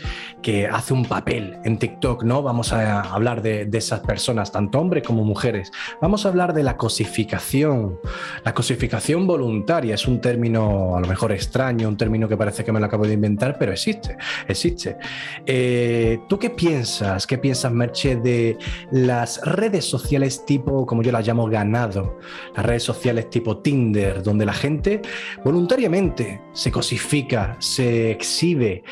[0.71, 2.43] hace un papel en TikTok, ¿no?
[2.43, 5.71] Vamos a hablar de, esas personas, tanto hombres como mujeres.
[6.01, 7.99] Vamos a hablar de la cosificación.
[8.43, 12.71] La cosificación voluntaria es un término a lo mejor extraño, un término que parece que
[12.71, 14.15] me lo acabo de inventar, pero existe,
[14.47, 14.97] existe.
[15.45, 17.27] Eh, ¿Tú qué piensas?
[17.27, 18.57] ¿Qué piensas, Merche, de
[18.91, 22.19] las redes sociales tipo, como yo las llamo, ganado?
[22.55, 25.01] Las redes sociales tipo Tinder, donde la gente
[25.43, 28.83] voluntariamente se cosifica, se exhibe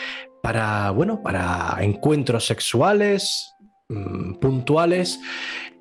[0.42, 3.56] para, bueno, para encuentros sexuales
[3.90, 5.20] mm, puntuales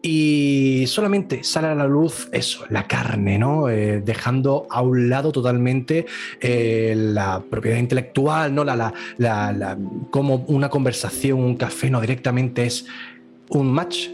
[0.04, 3.68] y solamente sale a la luz eso, la carne, ¿no?
[3.68, 6.06] Eh, dejando a un lado totalmente
[6.40, 8.64] eh, la propiedad intelectual, ¿no?
[8.64, 9.78] La, la,
[10.10, 12.84] como una conversación, un café, no directamente es
[13.50, 14.08] un match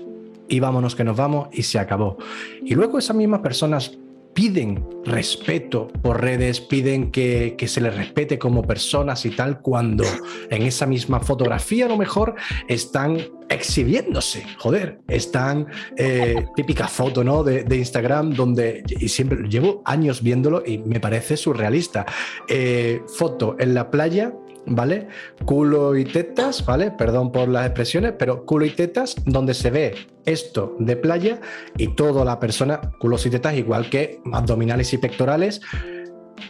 [0.46, 2.18] y vámonos que nos vamos y se acabó.
[2.62, 3.96] Y luego esas mismas personas
[4.38, 10.04] piden respeto por redes, piden que, se les respete como personas y tal, cuando
[10.48, 12.36] en esa misma fotografía a lo mejor
[12.68, 17.42] están exhibiéndose, joder, están eh, típica foto ¿no?
[17.42, 22.06] de, Instagram donde, y siempre llevo años viéndolo y me parece surrealista,
[22.48, 24.32] eh, foto en la playa
[24.68, 25.08] ¿vale?
[25.44, 26.90] Culo y tetas, ¿vale?
[26.90, 31.40] Perdón por las expresiones, pero culo y tetas, donde se ve esto de playa
[31.76, 35.60] y toda la persona, culos y tetas, igual que abdominales y pectorales.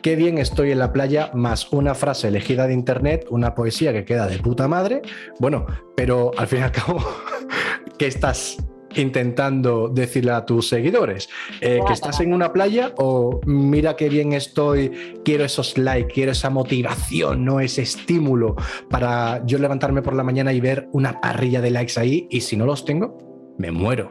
[0.03, 4.05] Qué bien estoy en la playa, más una frase elegida de internet, una poesía que
[4.05, 5.03] queda de puta madre.
[5.41, 7.03] Bueno, pero al fin y al cabo,
[7.99, 8.59] ¿qué estás
[9.03, 11.29] intentando decirle a tus seguidores
[11.61, 14.91] eh, que estás en una playa o mira qué bien estoy,
[15.25, 18.57] quiero esos likes, quiero esa motivación, no ese estímulo
[18.91, 22.57] para yo levantarme por la mañana y ver una parrilla de likes ahí y si
[22.57, 23.19] no los tengo,
[23.59, 24.11] me muero.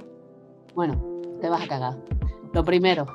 [0.75, 1.01] Bueno,
[1.41, 1.97] te vas a cagar.
[2.53, 3.05] Lo primero,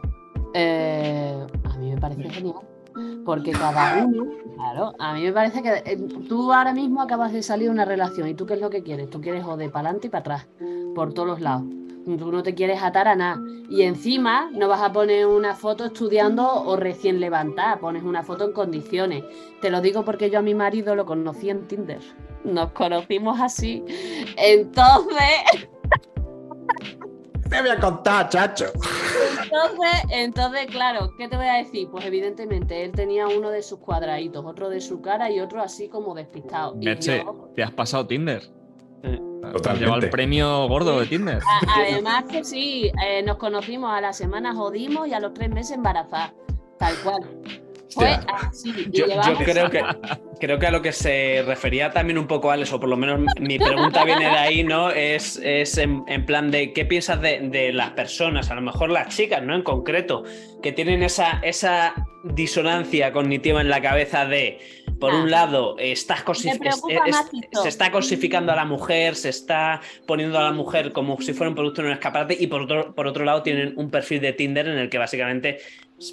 [0.55, 2.72] eh, a mí me parece genial
[3.25, 5.97] porque cada uno, claro, a mí me parece que eh,
[6.29, 8.83] tú ahora mismo acabas de salir de una relación y tú qué es lo que
[8.83, 10.49] quieres, tú quieres joder para adelante y para atrás,
[10.95, 11.65] por todos los lados.
[12.05, 13.41] Tú no te quieres atar a nada.
[13.71, 18.47] Y encima no vas a poner una foto estudiando o recién levantada, pones una foto
[18.47, 19.25] en condiciones.
[19.61, 22.01] Te lo digo porque yo a mi marido lo conocí en Tinder.
[22.45, 23.85] Nos conocimos así.
[24.37, 25.69] Entonces...
[27.53, 28.67] te voy a contar, chacho?
[29.43, 31.89] Entonces, entonces, claro, ¿qué te voy a decir?
[31.91, 35.89] Pues evidentemente él tenía uno de sus cuadraditos, otro de su cara y otro así
[35.89, 36.75] como despistado.
[36.81, 38.43] Y Meche, yo- te has pasado Tinder.
[39.03, 39.09] Te
[39.49, 39.85] has Totalmente.
[39.85, 41.41] llevado el premio gordo de Tinder.
[41.77, 45.77] Además que sí, eh, nos conocimos a la semana jodimos y a los tres meses
[45.77, 46.33] embarazadas.
[46.79, 47.23] Tal cual.
[47.95, 48.89] Fue así.
[48.93, 49.07] Yo,
[49.45, 49.83] creo que
[50.41, 53.21] creo que a lo que se refería también un poco Alex, o por lo menos
[53.41, 54.91] mi pregunta viene de ahí, ¿no?
[54.91, 58.91] Es, es en, en plan de qué piensas de, de las personas, a lo mejor
[58.91, 59.55] las chicas, ¿no?
[59.55, 60.25] En concreto,
[60.63, 64.59] que tienen esa, esa disonancia cognitiva en la cabeza de,
[65.01, 66.23] por un lado, estás
[67.07, 67.17] es-
[67.63, 71.49] se está cosificando a la mujer, se está poniendo a la mujer como si fuera
[71.51, 74.33] un producto en un escaparate, y por otro, por otro lado tienen un perfil de
[74.33, 75.59] Tinder en el que básicamente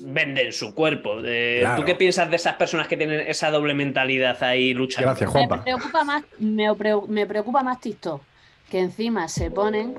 [0.04, 1.16] venden su cuerpo.
[1.24, 1.82] Eh, Claro.
[1.82, 5.08] ¿Tú qué piensas de esas personas que tienen esa doble mentalidad ahí luchando?
[5.10, 5.64] Gracias, Me Juanpa.
[5.64, 6.68] preocupa más, me,
[7.08, 8.22] me preocupa más TikTok,
[8.70, 9.96] que encima se ponen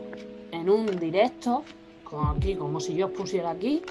[0.52, 1.64] en un directo,
[2.04, 3.82] como aquí, como si yo os pusiera aquí,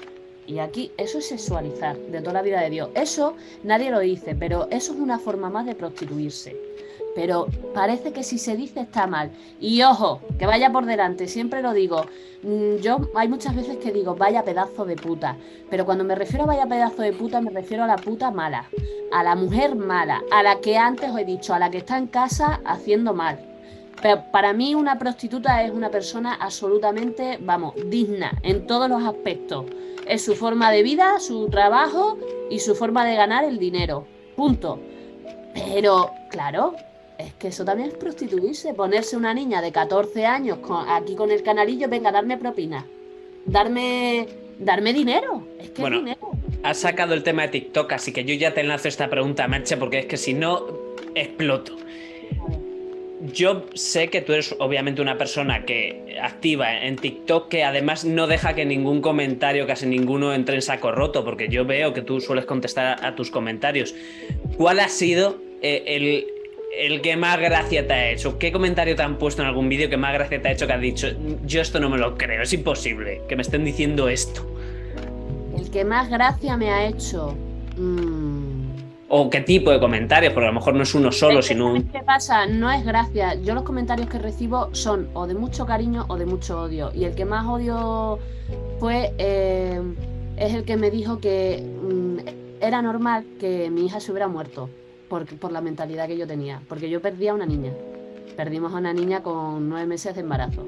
[0.46, 2.88] y aquí, eso es sexualizar de toda la vida de Dios.
[2.94, 6.56] Eso nadie lo dice, pero eso es una forma más de prostituirse.
[7.14, 9.30] Pero parece que si se dice está mal.
[9.60, 12.04] Y ojo, que vaya por delante, siempre lo digo.
[12.42, 15.36] Mm, Yo hay muchas veces que digo, vaya pedazo de puta.
[15.68, 18.66] Pero cuando me refiero a vaya pedazo de puta, me refiero a la puta mala.
[19.12, 20.22] A la mujer mala.
[20.30, 23.38] A la que antes os he dicho, a la que está en casa haciendo mal.
[24.00, 29.66] Pero para mí una prostituta es una persona absolutamente, vamos, digna en todos los aspectos.
[30.06, 32.16] Es su forma de vida, su trabajo
[32.50, 34.06] y su forma de ganar el dinero.
[34.36, 34.80] Punto.
[35.54, 36.74] Pero, claro,
[37.26, 38.74] es que eso también es prostituirse.
[38.74, 42.86] Ponerse una niña de 14 años con- aquí con el canalillo, venga, darme propina.
[43.46, 44.26] Darme,
[44.58, 45.46] darme dinero.
[45.58, 46.30] Es que Bueno, es dinero.
[46.62, 49.76] Has sacado el tema de TikTok, así que yo ya te lanzo esta pregunta, Merche,
[49.76, 50.66] porque es que si no,
[51.14, 51.76] exploto.
[53.34, 58.26] Yo sé que tú eres obviamente una persona que activa en TikTok, que además no
[58.26, 62.20] deja que ningún comentario, casi ninguno, entre en saco roto, porque yo veo que tú
[62.20, 63.94] sueles contestar a tus comentarios.
[64.56, 66.26] ¿Cuál ha sido eh, el,
[66.70, 68.38] el que más gracia te ha hecho?
[68.38, 70.72] ¿Qué comentario te han puesto en algún vídeo que más gracia te ha hecho que
[70.72, 71.08] has dicho,
[71.44, 74.46] yo esto no me lo creo, es imposible que me estén diciendo esto?
[75.56, 77.34] El que más gracia me ha hecho.
[77.76, 78.60] mm,
[79.12, 80.32] ¿O qué tipo de comentarios?
[80.32, 81.88] Porque a lo mejor no es uno solo, Es que, sino ¿sabes un...
[81.90, 82.46] ¿Qué pasa?
[82.46, 83.34] No es gracia.
[83.34, 86.92] Yo los comentarios que recibo son o de mucho cariño o de mucho odio.
[86.94, 88.20] Y el que más odio
[88.78, 89.80] fue eh,
[90.36, 92.18] es el que me dijo que mm,
[92.60, 94.70] era normal que mi hija se hubiera muerto
[95.10, 96.62] por, la mentalidad que yo tenía.
[96.68, 97.72] Porque yo perdí a una niña.
[98.36, 100.66] Perdimos a una niña con nueve meses de embarazo.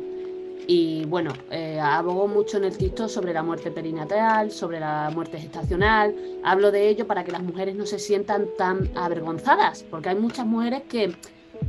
[0.67, 5.39] Y bueno, eh, abogó mucho en el TikTok sobre la muerte perinatal, sobre la muerte
[5.39, 6.15] gestacional.
[6.45, 10.47] Hablo de ello para que las mujeres no se sientan tan avergonzadas, porque hay muchas
[10.47, 11.15] mujeres que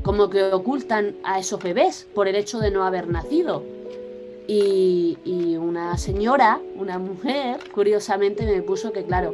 [0.02, 3.64] como que ocultan a esos bebés por el hecho de no haber nacido.
[4.48, 9.34] Y, y una señora, una mujer, curiosamente me puso que, claro,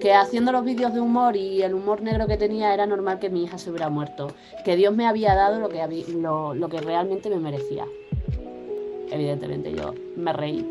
[0.00, 3.30] que haciendo los vídeos de humor y el humor negro que tenía era normal que
[3.30, 4.28] mi hija se hubiera muerto,
[4.64, 7.86] que Dios me había dado lo que, lo, lo que realmente me merecía.
[9.10, 10.66] Evidentemente yo me reí.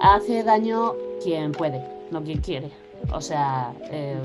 [0.00, 2.70] Hace daño quien puede, no quien quiere.
[3.12, 4.16] O sea, eh,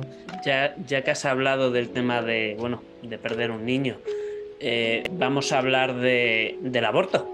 [0.45, 3.97] Ya, ya que has hablado del tema de, bueno, de perder un niño,
[4.59, 7.27] eh, vamos a hablar de, del aborto.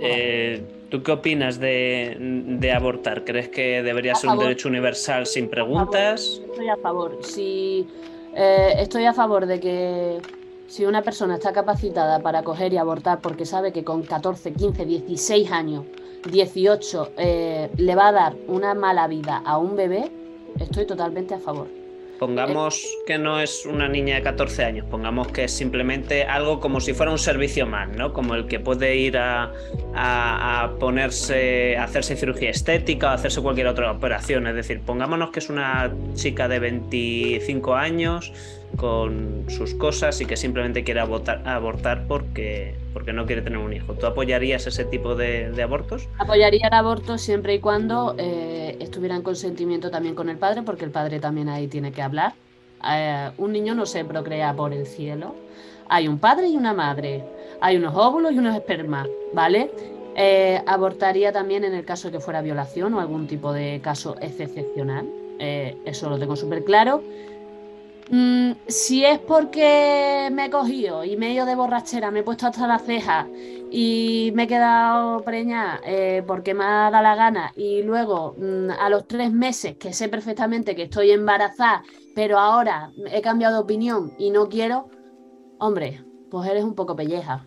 [0.00, 3.24] Eh, ¿Tú qué opinas de, de abortar?
[3.24, 6.40] ¿Crees que debería A ser un derecho universal sin preguntas?
[6.48, 7.18] estoy a favor.
[7.22, 7.88] Si
[8.34, 10.18] eh, estoy a favor de que
[10.68, 14.84] si una persona está capacitada para coger y abortar porque sabe que con 14, 15,
[14.84, 15.84] 16 años,
[16.30, 20.10] 18 eh, le va a dar una mala vida a un bebé,
[20.60, 21.68] estoy totalmente a favor.
[22.18, 26.80] Pongamos que no es una niña de 14 años, pongamos que es simplemente algo como
[26.80, 28.12] si fuera un servicio más, ¿no?
[28.14, 29.52] Como el que puede ir a,
[29.94, 34.46] a- ponerse, a hacerse cirugía estética o hacerse cualquier otra operación.
[34.46, 38.32] Es decir, pongámonos que es una chica de 25 años
[38.76, 43.94] con sus cosas y que simplemente quiere abortar, porque, porque no quiere tener un hijo.
[43.94, 46.08] ¿Tú apoyarías ese tipo de, abortos?
[46.18, 50.84] Apoyaría el aborto siempre y cuando eh, estuviera en consentimiento también con el padre, porque
[50.84, 52.34] el padre también ahí tiene que hablar.
[52.88, 55.34] Eh, un niño no se procrea por el cielo.
[55.88, 57.24] Hay un padre y una madre.
[57.60, 59.70] Hay unos óvulos y unos espermas, ¿vale?
[60.14, 64.16] Eh, abortaría también en el caso de que fuera violación o algún tipo de caso
[64.20, 65.06] excepcional.
[65.38, 67.02] Eso lo tengo súper claro.
[68.10, 72.66] Mm, si es porque me he cogido y medio de borrachera, me he puesto hasta
[72.66, 73.26] la ceja
[73.70, 78.70] y me he quedado preñada eh, porque me ha dado la gana y luego mm,
[78.78, 81.82] a los tres meses que sé perfectamente que estoy embarazada,
[82.14, 84.88] pero ahora he cambiado de opinión y no quiero,
[85.58, 87.46] hombre, pues eres un poco pelleja.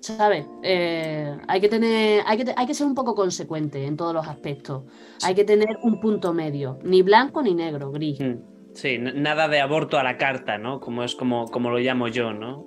[0.00, 0.46] ¿sabes?
[0.62, 4.26] Eh, hay, que tener, hay, que, hay que ser un poco consecuente en todos los
[4.28, 4.84] aspectos.
[5.22, 8.20] Hay que tener un punto medio, ni blanco ni negro, gris.
[8.20, 10.80] Mm, sí, nada de aborto a la carta, ¿no?
[10.80, 12.64] Como es como, como lo llamo yo, ¿no?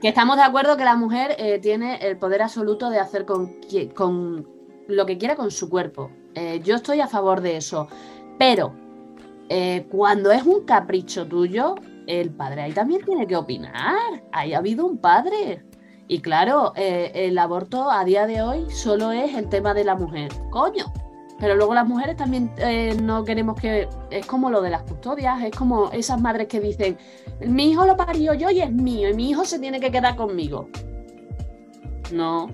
[0.00, 3.60] Que estamos de acuerdo que la mujer eh, tiene el poder absoluto de hacer con,
[3.94, 4.46] con
[4.88, 6.10] lo que quiera con su cuerpo.
[6.34, 7.88] Eh, yo estoy a favor de eso.
[8.38, 8.74] Pero
[9.90, 11.76] cuando es un capricho tuyo,
[12.06, 14.22] el padre ahí también tiene que opinar.
[14.32, 15.64] Ahí ha habido un padre.
[16.06, 19.94] Y claro, eh, el aborto a día de hoy solo es el tema de la
[19.94, 20.30] mujer.
[20.50, 20.84] Coño.
[21.44, 23.86] Pero luego las mujeres también eh, no queremos que...
[24.10, 26.96] Es como lo de las custodias, es como esas madres que dicen,
[27.40, 30.16] mi hijo lo parió yo y es mío, y mi hijo se tiene que quedar
[30.16, 30.70] conmigo.
[32.14, 32.48] No,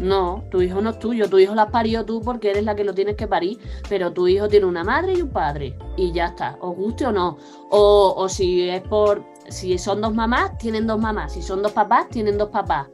[0.00, 2.74] no, tu hijo no es tuyo, tu hijo lo has parido tú porque eres la
[2.74, 6.10] que lo tienes que parir, pero tu hijo tiene una madre y un padre, y
[6.10, 7.38] ya está, os guste o no.
[7.70, 11.34] O, o si es por, si son dos mamás, tienen dos mamás.
[11.34, 12.88] Si son dos papás, tienen dos papás.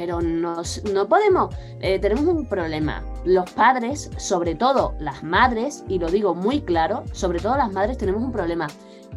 [0.00, 0.62] Pero no,
[0.94, 3.04] no podemos, eh, tenemos un problema.
[3.26, 7.98] Los padres, sobre todo las madres, y lo digo muy claro, sobre todo las madres
[7.98, 8.66] tenemos un problema.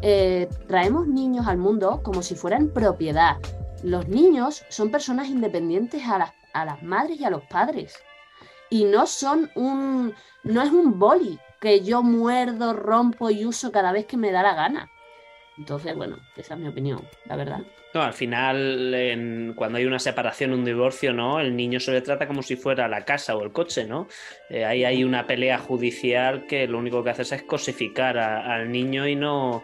[0.02, 3.38] Eh, traemos niños al mundo como si fueran propiedad.
[3.82, 7.96] Los niños son personas independientes a las, a las madres y a los padres.
[8.68, 10.12] Y no son un,
[10.42, 14.42] no es un boli que yo muerdo, rompo y uso cada vez que me da
[14.42, 14.90] la gana.
[15.56, 17.60] Entonces, bueno, esa es mi opinión, la verdad.
[17.94, 21.38] No, al final, cuando hay una separación, un divorcio, ¿no?
[21.38, 24.08] El niño se le trata como si fuera la casa o el coche, ¿no?
[24.50, 29.06] Eh, ahí hay una pelea judicial que lo único que hace es cosificar al niño
[29.06, 29.62] y no.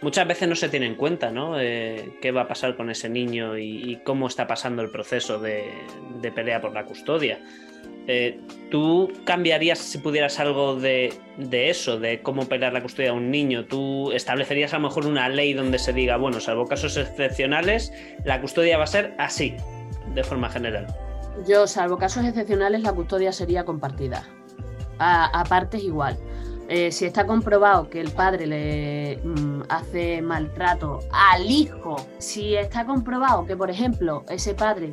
[0.00, 1.58] Muchas veces no se tiene en cuenta, ¿no?
[1.58, 5.64] Eh, qué va a pasar con ese niño y, cómo está pasando el proceso de,
[6.20, 7.40] de pelea por la custodia.
[8.10, 8.40] Eh,
[8.70, 11.12] ¿Tú cambiarías si pudieras algo de,
[11.50, 13.66] eso, de cómo pelear la custodia a un niño?
[13.66, 17.92] ¿Tú establecerías a lo mejor una ley donde se diga, bueno, salvo casos excepcionales,
[18.24, 19.54] la custodia va a ser así,
[20.14, 20.86] de forma general?
[21.46, 24.24] Yo, salvo casos excepcionales, la custodia sería compartida.
[24.98, 26.16] A, partes igual.
[26.70, 32.84] Eh, si está comprobado que el padre le mm, hace maltrato al hijo, si está
[32.84, 34.90] comprobado que, por ejemplo, ese padre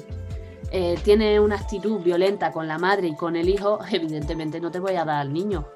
[0.71, 4.79] eh, tiene una actitud violenta con la madre y con el hijo, evidentemente no te
[4.79, 5.67] voy a dar al niño,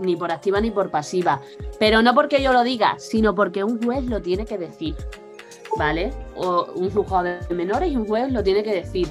[0.00, 1.40] ni por activa ni por pasiva.
[1.78, 4.96] Pero no porque yo lo diga, sino porque un juez lo tiene que decir.
[5.78, 6.12] ¿Vale?
[6.36, 9.08] O un juzgado de menores y un juez lo tiene que decir.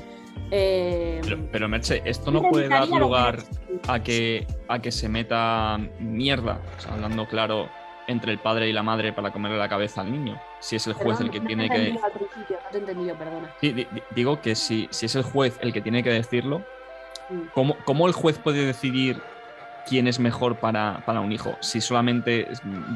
[0.51, 1.21] Eh,
[1.51, 3.39] pero, Merche, esto no puede dar lugar
[3.87, 7.69] a que, a que se meta mierda, hablando claro,
[8.07, 10.39] entre el padre y la madre para comerle la cabeza al niño.
[10.59, 11.91] Si es el juez el que tiene que.
[11.91, 11.99] no
[12.71, 13.53] te he entendido, perdona.
[14.15, 16.59] digo que si, si es el juez el que tiene que decirlo,
[17.29, 17.75] mm.
[17.85, 19.21] ¿cómo, el juez puede decidir
[19.85, 21.57] quién es mejor para, para, un hijo?
[21.59, 22.47] Si solamente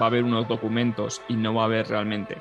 [0.02, 2.38] va a haber unos documentos y no va a haber realmente.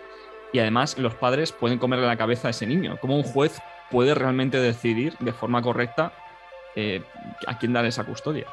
[0.53, 2.97] Y además, los padres pueden comerle la cabeza a ese niño.
[3.01, 6.13] ¿Cómo un juez puede realmente decidir de forma correcta
[6.77, 7.03] eh,
[7.47, 8.47] a quién dar esa custodia?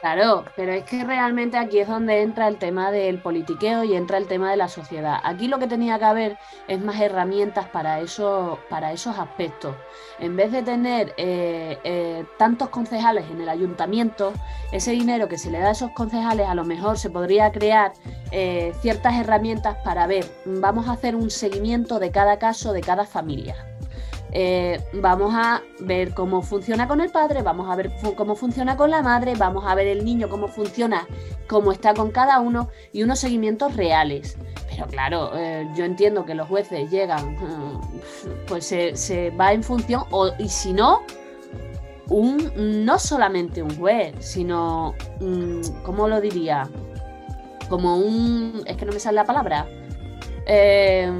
[0.00, 4.16] Claro, pero es que realmente aquí es donde entra el tema del politiqueo y entra
[4.16, 5.18] el tema de la sociedad.
[5.24, 7.98] Aquí lo que tenía que haber es más herramientas para,
[8.70, 9.74] para esos aspectos.
[10.20, 14.34] En vez de tener eh, eh, tantos concejales en el ayuntamiento,
[14.70, 17.92] ese dinero que se le da a esos concejales a lo mejor se podría crear
[18.80, 23.56] ciertas herramientas para ver, vamos a hacer un seguimiento de cada caso, de cada familia.
[24.32, 28.90] Eh, vamos a ver cómo funciona con el padre, vamos a ver cómo funciona con
[28.90, 31.06] la madre, vamos a ver el niño cómo funciona,
[31.48, 34.36] cómo está con cada uno y unos seguimientos reales.
[34.68, 37.36] Pero claro, eh, yo entiendo que los jueces llegan,
[38.48, 41.02] pues se, va en función, o, y si no,
[42.10, 44.94] un, no solamente un juez, sino,
[45.84, 46.68] ¿cómo lo diría?
[47.70, 49.66] Como un, es que no me sale la palabra.
[50.46, 51.10] Eh,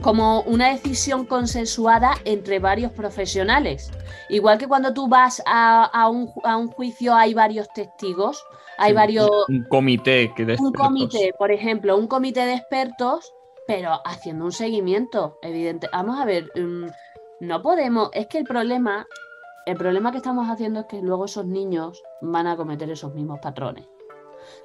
[0.00, 3.90] como una decisión consensuada entre varios profesionales.
[4.28, 8.44] Igual que cuando tú vas a, un, juicio hay varios testigos,
[8.78, 9.30] hay varios...
[9.48, 13.32] Un comité que de Un comité, por ejemplo, un comité de expertos,
[13.66, 15.88] pero haciendo un seguimiento, evidente.
[15.92, 16.86] Vamos a ver, mm,
[17.40, 19.06] no podemos, es que el problema,
[19.66, 23.40] el problema que estamos haciendo es que luego esos niños van a cometer esos mismos
[23.40, 23.86] patrones.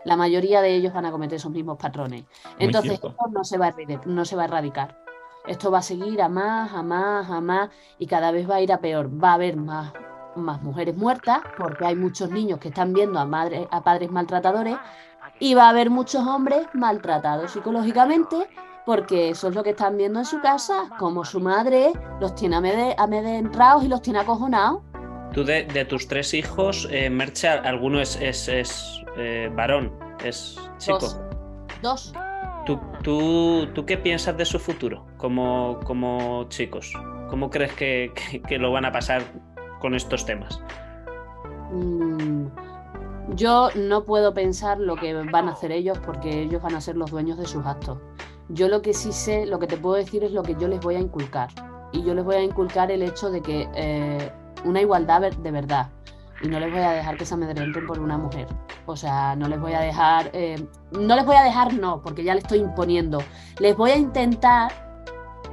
[0.06, 2.24] La mayoría de ellos van a cometer esos mismos patrones.
[2.60, 3.76] Entonces, esto no se, va a,
[4.06, 5.05] no se va a erradicar.
[5.48, 7.70] Esto va a seguir a más, a más, a más
[8.00, 9.10] y cada vez va a ir a peor.
[9.24, 9.94] Va a haber más,
[10.36, 14.78] más mujeres muertas porque hay muchos niños que están viendo a, madres, a padres maltratadores
[15.40, 18.48] y va a haber muchos hombres maltratados psicológicamente
[18.86, 21.92] porque eso es lo que están viendo en su casa, como su madre
[22.22, 24.82] los tiene amedrentados y los tiene acojonados.
[25.34, 28.48] Tú de, tus tres hijos, eh, Mercha, ¿alguno es, es,
[29.18, 29.92] eh, varón?
[30.24, 31.00] ¿Es chico?
[31.82, 32.14] Dos.
[32.66, 36.94] ¿Tú, tú, tú qué piensas de su futuro como, chicos?
[37.30, 38.12] ¿Cómo crees que,
[38.60, 39.24] lo van a pasar
[39.80, 40.62] con estos temas?
[41.72, 42.48] Mm,
[43.36, 46.96] yo no puedo pensar lo que van a hacer ellos porque ellos van a ser
[46.96, 47.98] los dueños de sus actos.
[48.50, 50.80] Yo lo que sí sé, lo que te puedo decir es lo que yo les
[50.80, 51.50] voy a inculcar.
[51.92, 54.32] Y yo les voy a inculcar el hecho de que eh,
[54.64, 55.90] una igualdad de verdad.
[56.42, 58.48] Y no les voy a dejar que se amedrenten por una mujer.
[58.86, 60.30] O sea, no les voy a dejar.
[60.34, 63.20] Eh, no les voy a dejar, no, porque ya les estoy imponiendo.
[63.60, 64.85] Les voy a intentar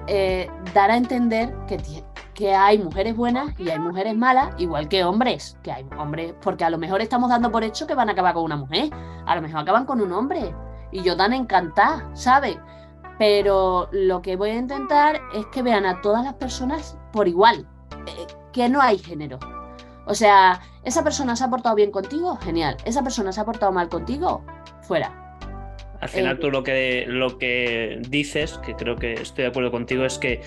[0.07, 5.57] eh, dar a entender que, hay mujeres buenas y hay mujeres malas, igual que hombres.
[5.62, 6.34] Que hay hombres.
[6.42, 8.90] Porque a lo mejor estamos dando por hecho que van a acabar con una mujer.
[9.26, 10.53] A lo mejor acaban con un hombre.
[10.90, 12.59] Y yo tan encantada, ¿sabes?
[13.22, 17.68] pero lo que voy a intentar es que vean a todas las personas por igual,
[18.07, 19.38] eh, que no hay género.
[20.07, 22.76] O sea, esa persona se ha portado bien contigo, genial.
[22.84, 24.44] Esa persona se ha portado mal contigo,
[24.80, 25.21] fuera.
[26.03, 29.70] Al final eh, tú lo que, lo que dices, que creo que estoy de acuerdo
[29.70, 30.40] contigo, es que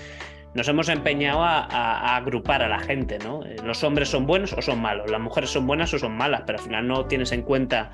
[0.52, 3.42] nos hemos empeñado a, a, agrupar a la gente, ¿no?
[3.42, 6.42] Eh, los hombres son buenos o son malos, las mujeres son buenas o son malas,
[6.46, 7.90] pero al final no tienes en cuenta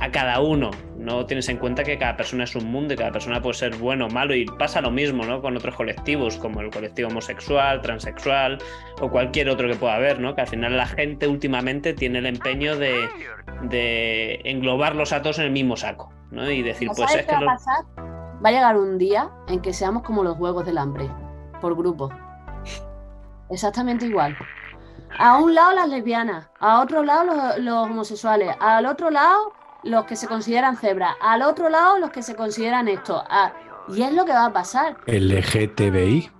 [0.00, 0.70] a cada uno.
[0.96, 3.76] No tienes en cuenta que cada persona es un mundo y cada persona puede ser
[3.76, 4.34] bueno o malo.
[4.34, 5.40] Y pasa lo mismo ¿no?
[5.40, 8.58] con otros colectivos, como el colectivo homosexual, transexual
[9.00, 10.34] o cualquier otro que pueda haber, ¿no?
[10.34, 13.08] Que al final la gente últimamente tiene el empeño de,
[13.62, 16.12] de englobarlos a todos en el mismo saco.
[16.30, 16.50] ¿no?
[16.50, 17.32] Y decir, pues es que.
[17.32, 17.84] Va, a pasar?
[18.44, 21.08] va a llegar un día en que seamos como los juegos del hambre,
[21.60, 22.10] por grupo.
[23.50, 24.36] Exactamente igual.
[25.18, 30.04] A un lado las lesbianas, a otro lado los, los homosexuales, al otro lado los
[30.04, 33.22] que se consideran cebras, al otro lado los que se consideran esto.
[33.28, 33.52] Ah,
[33.88, 34.96] y es lo que va a pasar.
[35.06, 36.30] LGTBI.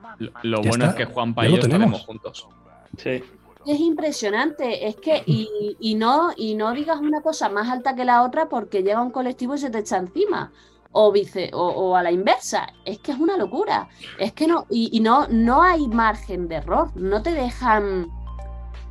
[0.42, 2.48] Lo, bueno es que Juan y yo tenemos juntos.
[2.96, 3.22] Sí.
[3.66, 8.22] Es impresionante, es que, y, no, y no digas una cosa más alta que la
[8.22, 10.52] otra porque llega un colectivo y se te echa encima.
[10.90, 13.88] O, vice, o, a la inversa, es que es una locura.
[14.18, 18.08] Es que no, y, y no, no hay margen de error, no te dejan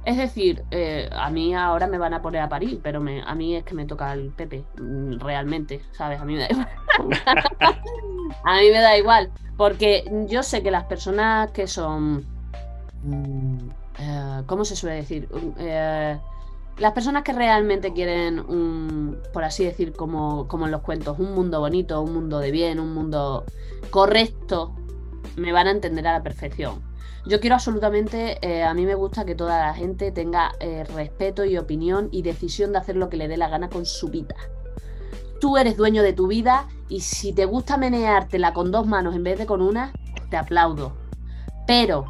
[0.08, 3.56] es decir, eh, a mí ahora me van a poner a parir, pero a mí
[3.58, 6.22] es que me toca el Pepe, mm, realmente, ¿sabes?
[6.22, 6.70] A mí me da igual.
[8.46, 12.26] a mí me da igual, porque yo sé que las personas que son...
[13.04, 15.28] Mm, eh, ¿Cómo se suele decir?
[15.60, 16.18] Eh,
[16.78, 21.36] las personas que realmente quieren, un, por así decir, como, como en los cuentos, un
[21.36, 23.44] mundo bonito, un mundo de bien, un mundo
[23.90, 24.74] correcto,
[25.36, 26.87] me van a entender a la perfección.
[27.28, 31.44] Yo quiero absolutamente, eh, a mí me gusta que toda la gente tenga eh, respeto
[31.44, 34.36] y opinión y decisión de hacer lo que le dé la gana con su vida.
[35.42, 39.26] Tú eres dueño de tu vida y si te gusta meneártela con dos manos en
[39.26, 39.92] vez de con una,
[40.30, 40.94] te aplaudo.
[41.68, 42.06] Pero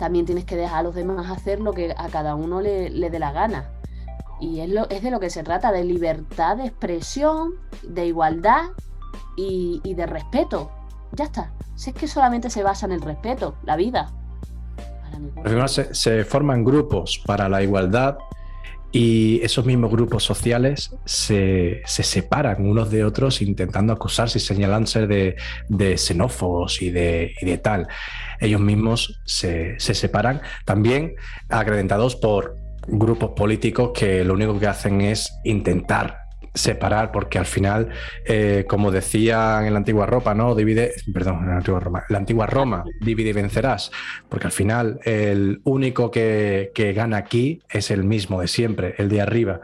[0.00, 3.18] también tienes que dejar a los demás hacer lo que a cada uno le, dé
[3.20, 3.70] la gana.
[4.40, 7.54] Y es, lo, es, de lo que se trata, de libertad de expresión,
[7.84, 8.64] de igualdad
[9.36, 10.72] y de respeto.
[11.12, 11.52] Ya está.
[11.76, 14.12] Si es que solamente se basa en el respeto, la vida.
[15.66, 18.16] Se, se, forman grupos para la igualdad
[18.94, 25.98] y esos mismos grupos sociales se, separan unos de otros intentando acusarse y señalarse de,
[25.98, 27.88] xenófobos y de, de, tal.
[28.38, 31.16] Ellos mismos se, se separan también
[31.48, 32.56] acreditados por
[32.86, 36.23] grupos políticos que lo único que hacen es intentar
[36.54, 37.90] separar, porque al final,
[38.24, 40.54] eh, como decían en la antigua ropa, ¿no?
[40.54, 43.90] Divide, perdón, en la antigua Roma, la antigua Roma, divide y vencerás,
[44.28, 49.08] porque al final el único que, que gana aquí es el mismo de siempre, el
[49.08, 49.60] de arriba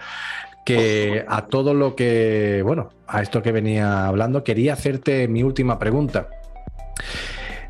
[0.65, 5.79] que a todo lo que, bueno, a esto que venía hablando, quería hacerte mi última
[5.79, 6.29] pregunta.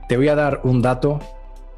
[0.08, 1.20] Te voy a dar un dato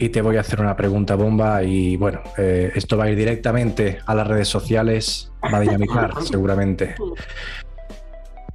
[0.03, 3.17] y te voy a hacer una pregunta bomba y bueno, eh, esto va a ir
[3.17, 6.97] directamente a las redes sociales, va a dinamizar seguramente.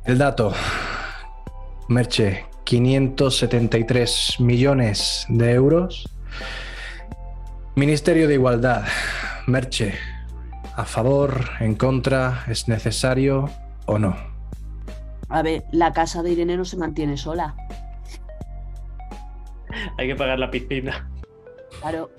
[0.04, 0.52] El dato,
[1.88, 6.14] Merche, 573 millones de euros.
[7.76, 8.84] Ministerio de Igualdad,
[9.46, 9.94] Merche,
[10.76, 13.50] ¿a favor, en contra, es necesario
[13.86, 14.18] o no?
[15.30, 17.56] A ver, la casa de Irene no se mantiene sola.
[19.98, 21.08] Hay que pagar la piscina.
[21.82, 22.10] Claro.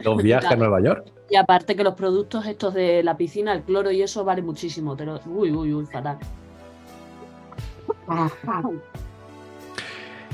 [0.00, 1.06] Los viajes a Nueva York.
[1.30, 4.96] Y aparte que los productos estos de la piscina, el cloro y eso vale muchísimo.
[4.96, 6.18] Pero, uy, uy, uy, fatal.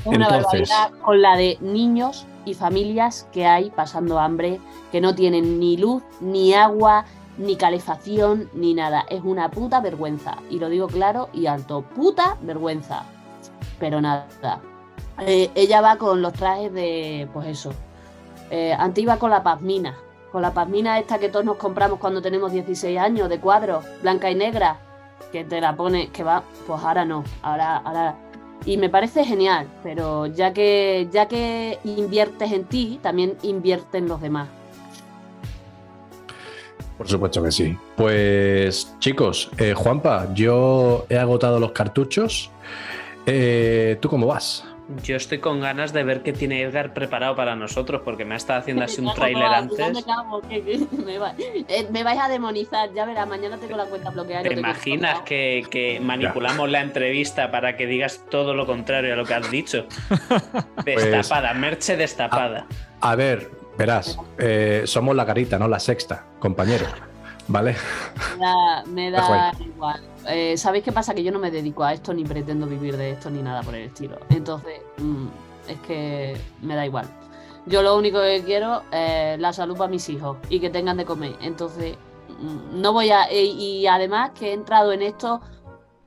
[0.05, 4.59] una barbaridad con la de niños y familias que hay pasando hambre,
[4.91, 7.05] que no tienen ni luz, ni agua,
[7.37, 9.05] ni calefacción, ni nada.
[9.09, 10.37] Es una puta vergüenza.
[10.49, 11.83] Y lo digo claro y alto.
[11.83, 13.03] Puta vergüenza.
[13.79, 14.27] Pero nada.
[15.19, 17.71] Eh, ella va con los trajes de, pues eso,
[18.49, 19.97] eh, antes iba con la pazmina,
[20.31, 24.29] con la pazmina esta que todos nos compramos cuando tenemos 16 años, de cuadros, blanca
[24.29, 24.79] y negra,
[25.31, 28.15] que te la pone, que va, pues ahora no, ahora, ahora
[28.65, 34.07] Y me parece genial, pero ya que, ya que inviertes en ti, también invierte en
[34.07, 34.47] los demás.
[36.97, 37.77] Por supuesto que sí.
[37.95, 42.49] Pues chicos, eh, Juanpa, yo he agotado los cartuchos.
[43.27, 44.65] Eh, ¿Tú cómo vas?
[45.03, 48.37] Yo estoy con ganas de ver qué tiene Edgar preparado para nosotros, porque me ha
[48.37, 50.05] estado haciendo así un tráiler antes.
[51.91, 54.43] Me, vais a demonizar, ya verás, mañana tengo la cuenta bloqueada.
[54.43, 59.33] ¿Te imaginas que, manipulamos la entrevista para que digas todo lo contrario a lo que
[59.33, 59.85] has dicho?
[60.83, 62.65] Pues, destapada, merche destapada.
[63.01, 66.85] A, ver, verás, eh, somos la carita, no la sexta, compañero.
[67.47, 67.75] ¿Vale?
[68.87, 70.01] Me da, igual.
[70.27, 71.13] Eh, ¿Sabéis qué pasa?
[71.13, 73.75] Que yo no me dedico a esto ni pretendo vivir de esto ni nada por
[73.75, 74.17] el estilo.
[74.29, 75.27] Entonces, mm,
[75.69, 77.07] es que me da igual.
[77.65, 81.05] Yo lo único que quiero es la salud para mis hijos y que tengan de
[81.05, 81.35] comer.
[81.41, 81.97] Entonces,
[82.39, 83.31] mm, no voy a...
[83.31, 85.41] Y, además que he entrado en esto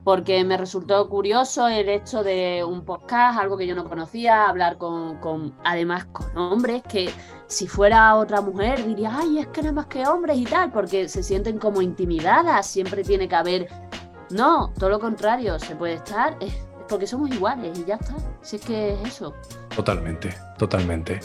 [0.03, 4.77] porque me resultó curioso el hecho de un podcast, algo que yo no conocía, hablar
[4.79, 7.11] con, con, además con hombres que
[7.45, 11.07] si fuera otra mujer diría, ay, es que nada más que hombres y tal, porque
[11.07, 13.67] se sienten como intimidadas, siempre tiene que haber
[14.31, 16.53] no, todo lo contrario, se puede estar, es
[16.91, 18.15] porque somos iguales y ya está.
[18.41, 19.33] Si es que es eso.
[19.73, 21.21] Totalmente, totalmente.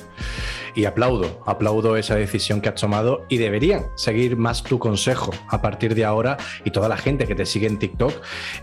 [0.76, 5.60] Y aplaudo, aplaudo esa decisión que has tomado y deberían seguir más tu consejo a
[5.60, 8.12] partir de ahora y toda la gente que te sigue en TikTok.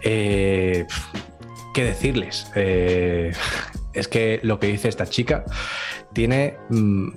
[0.02, 0.86] Eh,
[1.74, 2.50] ¿Qué decirles?
[2.56, 3.34] Eh,
[3.94, 5.44] es que lo que dice esta chica
[6.14, 6.58] tiene...
[6.70, 7.10] Mm,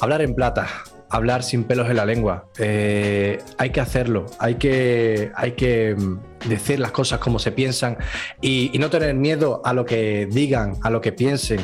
[0.00, 0.68] hablar en plata,
[1.10, 2.46] hablar sin pelos en la lengua.
[2.58, 7.96] Eh, hay que hacerlo, hay que, hay que mm, decir las cosas como se piensan
[8.40, 11.58] y, no tener miedo a lo que digan, a lo que piensen,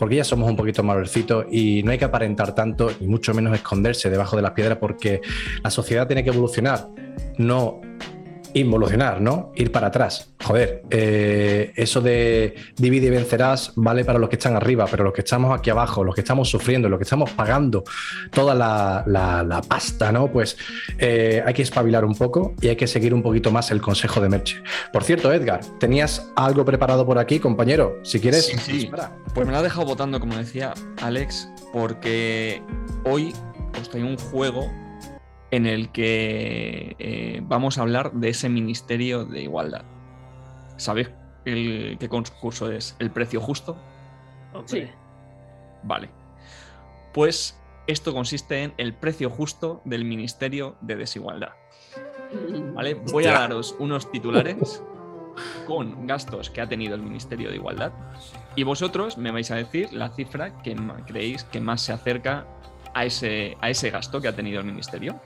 [0.00, 3.54] porque ya somos un poquito mayorcitos y no hay que aparentar tanto y mucho menos
[3.54, 5.20] esconderse debajo de las piedras porque
[5.62, 6.88] la sociedad tiene que evolucionar,
[7.38, 7.80] no
[8.60, 9.52] involucionar, ¿no?
[9.54, 10.32] Ir para atrás.
[10.42, 15.12] Joder, eh, eso de divide y vencerás vale para los que están arriba, pero los
[15.12, 17.84] que estamos aquí abajo, los que estamos sufriendo, los que estamos pagando
[18.30, 20.30] toda la, pasta, ¿no?
[20.30, 20.56] Pues
[20.98, 24.20] eh, hay que espabilar un poco y hay que seguir un poquito más el consejo
[24.20, 24.62] de Merche.
[24.92, 27.98] Por cierto, Edgar, ¿tenías algo preparado por aquí, compañero?
[28.04, 28.90] Si quieres, sí,
[29.34, 32.62] Pues me lo ha dejado votando, como decía Alex, porque
[33.04, 33.34] hoy
[33.78, 34.70] os traigo un juego
[35.50, 39.84] en el que eh, vamos a hablar de ese Ministerio de Igualdad.
[40.76, 41.10] ¿Sabéis
[41.44, 42.96] qué concurso es?
[42.98, 43.76] ¿El precio justo?
[44.64, 44.88] Sí.
[45.82, 46.10] Vale.
[47.12, 51.52] Pues esto consiste en el precio justo del Ministerio de Desigualdad.
[52.74, 52.94] ¿Vale?
[52.94, 54.82] Voy a daros unos titulares
[55.66, 57.92] con gastos que ha tenido el Ministerio de Igualdad
[58.56, 60.76] y vosotros me vais a decir la cifra que
[61.06, 62.46] creéis que más se acerca
[62.94, 65.20] a ese, a ese gasto que ha tenido el Ministerio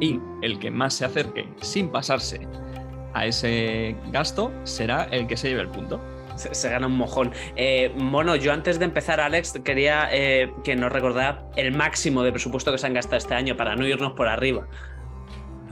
[0.00, 2.46] y el que más se acerque sin pasarse
[3.14, 6.00] a ese gasto será el que se lleve el punto.
[6.36, 7.32] Se, gana un mojón.
[7.56, 12.30] Eh, bueno, yo antes de empezar, Alex, quería eh, que nos recordara el máximo de
[12.30, 14.68] presupuesto que se han gastado este año para no irnos por arriba.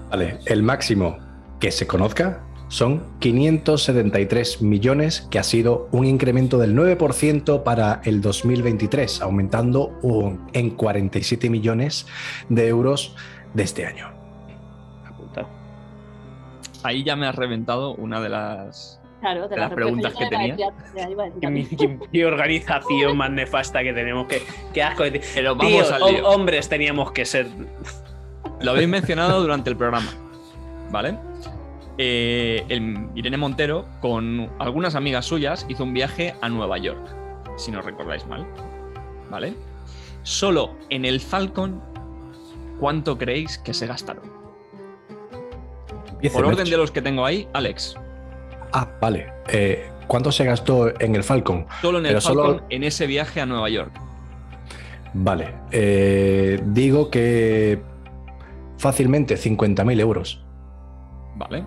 [0.09, 1.19] Vale, el máximo
[1.61, 8.23] que se conozca son 573 millones, que ha sido un incremento del 9% para el
[8.23, 10.01] 2023, aumentando
[10.55, 12.07] en 47 millones
[12.49, 13.17] de euros
[13.53, 14.14] de este año.
[16.83, 19.01] Ahí ya me has reventado una de las,
[19.75, 20.57] preguntas que tenía.
[22.13, 24.27] ¿Qué, organización más nefasta que tenemos.
[24.73, 25.05] Qué, asco.
[25.35, 25.93] Pero vamos
[26.25, 27.47] hombres teníamos que ser.
[28.61, 30.13] Lo habéis mencionado durante el programa,
[30.91, 31.19] ¿vale?
[31.97, 32.65] Eh,
[33.15, 37.15] Irene Montero, con algunas amigas suyas, hizo un viaje a Nueva York,
[37.57, 38.47] si no recordáis mal,
[39.31, 39.55] ¿vale?
[40.23, 41.81] Solo en el Falcon
[42.79, 44.34] ¿cuánto creéis que se gastaron?
[46.33, 47.97] Por orden de los que tengo ahí, Alex.
[48.73, 49.33] Ah, vale.
[49.49, 51.67] Eh, ¿Cuánto se gastó en el Falcon?
[51.81, 53.93] Solo en el Falcon, en ese viaje a Nueva York.
[55.15, 55.55] Vale.
[55.71, 57.81] Eh, digo que
[58.79, 60.43] fácilmente 50.000 euros.
[61.37, 61.65] Vale.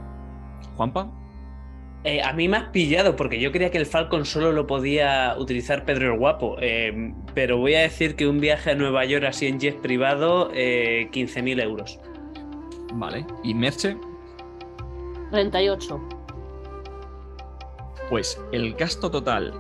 [0.75, 1.09] Juanpa.
[2.03, 5.35] Eh, a mí me has pillado porque yo creía que el Falcon solo lo podía
[5.37, 9.25] utilizar Pedro el Guapo, eh, pero voy a decir que un viaje a Nueva York
[9.25, 11.99] así en jet privado, 15.000 eh, euros.
[12.93, 13.97] Vale, ¿y Merche?
[15.31, 15.99] 38.
[18.09, 19.53] Pues el gasto total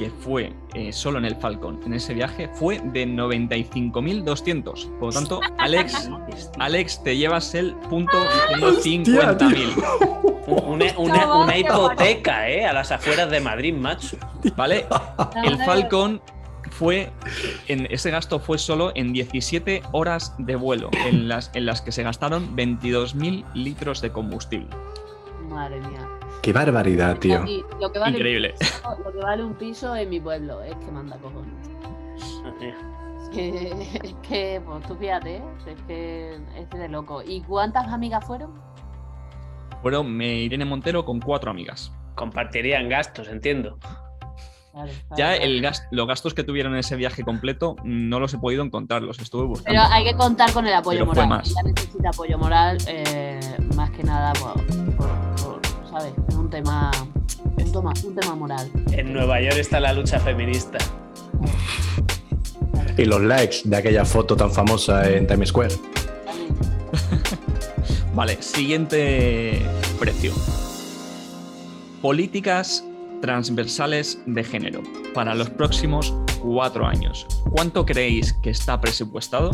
[0.00, 0.52] que fue
[0.92, 4.98] solo en el Falcon en ese viaje fue de 95.200.
[4.98, 6.08] Por lo tanto, Alex,
[6.58, 8.16] Alex, te llevas el punto
[8.48, 10.96] diciendo 50.000.
[10.96, 12.64] Una, hipoteca, ¿eh?
[12.64, 14.16] A las afueras de Madrid, macho.
[14.56, 14.86] ¿Vale?
[15.44, 16.22] El Falcon
[16.70, 17.12] fue.
[17.68, 21.92] En, ese gasto fue solo en 17 horas de vuelo, en las, en las que
[21.92, 24.68] se gastaron 22.000 litros de combustible.
[25.50, 26.08] Madre mía.
[26.42, 27.44] Qué barbaridad, tío.
[27.44, 28.54] Y lo que vale Increíble.
[28.58, 31.68] Piso, lo que vale un piso en mi pueblo es que manda cojones.
[32.60, 32.74] Que-
[33.32, 35.42] Es que, pues tú fíjate, ¿eh?
[35.66, 37.22] es que es de loco.
[37.24, 38.52] ¿Y cuántas amigas fueron?
[39.82, 41.92] Fueron me Irene Montero con cuatro amigas.
[42.16, 43.78] Compartirían gastos, entiendo.
[45.16, 49.02] Ya el los gastos que tuvieron en ese viaje completo no los he podido encontrar,
[49.02, 49.80] los estuve buscando.
[49.80, 51.28] Pero hay que contar con el apoyo Pero moral.
[51.28, 51.50] más.
[51.50, 53.40] Ella necesita apoyo moral, eh,
[53.74, 55.08] más que nada, por, por- por,
[55.90, 56.12] ¿sabes?
[56.28, 56.90] Es un tema,
[57.56, 58.70] un tema, un tema moral.
[58.92, 60.78] En Nueva York está la lucha feminista.
[62.96, 65.74] Y los likes de aquella foto tan famosa en Times Square.
[68.14, 69.62] Vale, siguiente
[69.98, 70.32] precio.
[72.02, 72.84] Políticas
[73.20, 74.82] transversales de género
[75.14, 77.26] para los próximos cuatro años.
[77.50, 79.50] ¿Cuánto creéis que está presupuestado?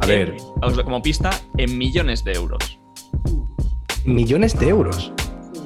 [0.00, 0.36] A ver,
[0.84, 2.78] como pista, en millones de euros.
[4.08, 5.12] Millones de euros.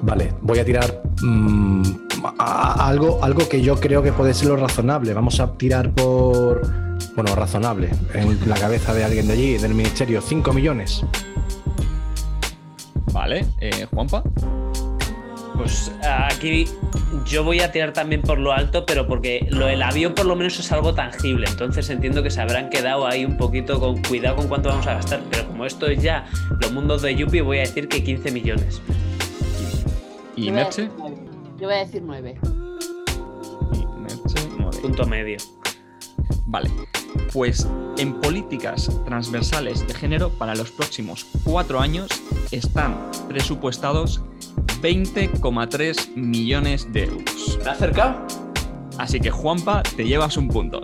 [0.02, 1.82] Vale, voy a tirar mm,
[2.38, 5.14] algo, algo que yo creo que puede ser lo razonable.
[5.14, 6.62] Vamos a tirar por.
[7.14, 7.90] Bueno, razonable.
[8.14, 11.04] En la cabeza de alguien de allí, del ministerio, 5 millones.
[13.12, 14.22] Vale, eh, Juanpa.
[15.62, 16.66] Pues aquí
[17.24, 20.34] yo voy a tirar también por lo alto, pero porque lo del avión por lo
[20.34, 21.46] menos es algo tangible.
[21.48, 24.94] Entonces entiendo que se habrán quedado ahí un poquito con cuidado con cuánto vamos a
[24.94, 25.22] gastar.
[25.30, 26.26] Pero como esto es ya
[26.60, 28.82] los mundos de Yuppie, voy a decir que 15 millones.
[30.34, 30.90] ¿Y Merche?
[31.60, 32.40] Yo voy a decir nueve.
[33.72, 34.78] Y Merche, nueve.
[34.82, 35.36] Punto medio.
[36.46, 36.70] Vale,
[37.32, 42.08] pues en políticas transversales de género para los próximos cuatro años
[42.50, 42.98] están
[43.28, 44.22] presupuestados
[44.82, 47.58] 20,3 millones de euros.
[47.62, 48.26] ¿Te ha acercado?
[48.98, 50.82] Así que Juanpa, te llevas un punto.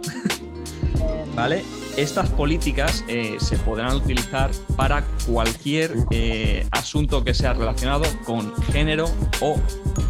[1.35, 1.65] ¿Vale?
[1.97, 9.07] Estas políticas eh, se podrán utilizar para cualquier eh, asunto que sea relacionado con género
[9.41, 9.57] o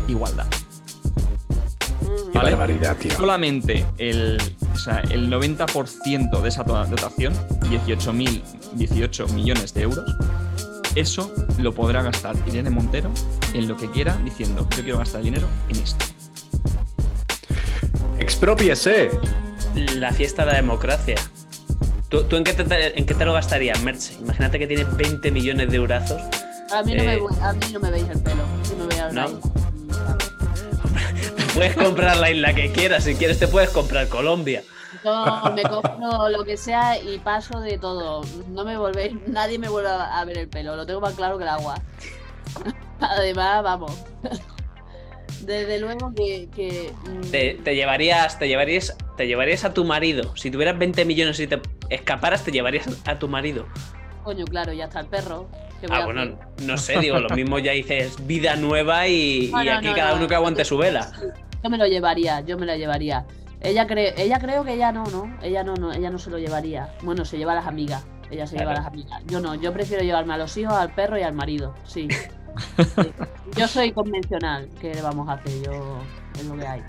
[0.06, 0.46] igualdad.
[2.32, 2.50] Qué Vale.
[2.50, 3.10] barbaridad, tío.
[3.16, 4.38] Solamente el,
[4.74, 7.32] o sea, el 90% de esa dotación,
[7.62, 8.42] 18.000
[8.74, 10.16] 18 millones de euros,
[11.00, 13.10] eso lo podrá gastar Irene Montero
[13.54, 16.04] en lo que quiera, diciendo yo quiero gastar dinero en esto.
[18.18, 19.10] ¡Expropiese!
[19.96, 21.16] La fiesta de la democracia.
[22.08, 24.14] ¿Tú, tú en, qué te, en qué te lo gastarías, Merche?
[24.20, 26.20] Imagínate que tienes 20 millones de eurazos.
[26.72, 28.42] A mí, no me, Eh, a mí no me veis el pelo.
[28.62, 29.22] Si me veis No.
[29.26, 29.36] raíz.
[31.54, 33.04] Puedes comprar la isla que quieras.
[33.04, 34.62] Si quieres, te puedes comprar Colombia.
[35.04, 38.22] Yo me compro lo que sea y paso de todo.
[38.48, 40.76] No me volvéis, nadie me vuelve a ver el pelo.
[40.76, 41.74] Lo tengo más claro que el agua.
[43.00, 43.92] Además, vamos.
[45.42, 46.48] Desde luego que.
[46.54, 50.36] que, mm, Te, te llevarías, te llevarías, te llevarías a tu marido.
[50.36, 53.66] Si tuvieras 20 millones y te escaparas, te llevarías a tu marido.
[54.24, 55.48] Coño, claro, ya está el perro.
[55.80, 59.62] ¿Qué voy Ah, bueno, no sé, digo, lo mismo ya dices vida nueva y, No,
[59.62, 60.16] y no, aquí no, cada no.
[60.16, 61.12] uno que aguante su vela.
[61.62, 63.24] Yo me lo llevaría, yo me lo llevaría.
[63.60, 65.36] Ella cree, ella creo que ella no, ¿no?
[65.42, 66.94] Ella no, no, ella no se lo llevaría.
[67.02, 68.04] Bueno, se lleva a las amigas.
[68.30, 69.22] Ella se lleva a las amigas.
[69.26, 71.74] Yo no, yo prefiero llevarme a los hijos, al perro y al marido.
[71.84, 72.08] Sí.
[72.76, 73.12] Sí.
[73.56, 74.68] Yo soy convencional.
[74.80, 75.62] ¿Qué le vamos a hacer?
[75.62, 76.00] Yo
[76.34, 76.82] es lo que hay.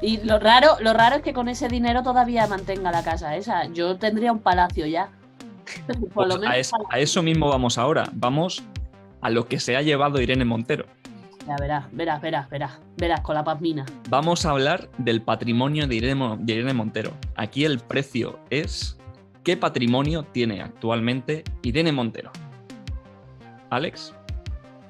[0.00, 3.66] Y lo raro, lo raro es que con ese dinero todavía mantenga la casa esa.
[3.66, 5.10] Yo tendría un palacio ya.
[6.14, 6.88] Por lo Pues menos a, es- palacio.
[6.90, 8.08] a eso mismo vamos ahora.
[8.12, 8.62] Vamos
[9.20, 10.86] a lo que se ha llevado Irene Montero.
[11.46, 13.84] Ya verás, verás, verás, verás, verás con la pazmina.
[14.08, 17.12] Vamos a hablar del patrimonio de Irene, Mo- de Irene Montero.
[17.34, 18.96] Aquí el precio es
[19.42, 22.30] qué patrimonio tiene actualmente Irene Montero.
[23.70, 24.14] Alex,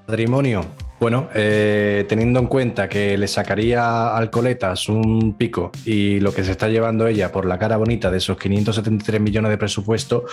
[0.07, 0.65] Patrimonio.
[0.99, 6.45] Bueno, eh, teniendo en cuenta que le sacaría al Coletas un pico y lo que
[6.45, 10.27] se está llevando ella por la cara bonita de esos 573 millones de presupuesto,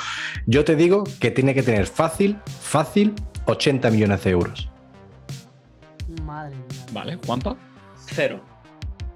[0.45, 3.13] yo te digo que tiene que tener fácil, fácil,
[3.45, 4.69] 80 millones de euros.
[6.97, 7.17] ¿Vale?
[7.25, 7.55] Juanpa.
[8.07, 8.41] Cero.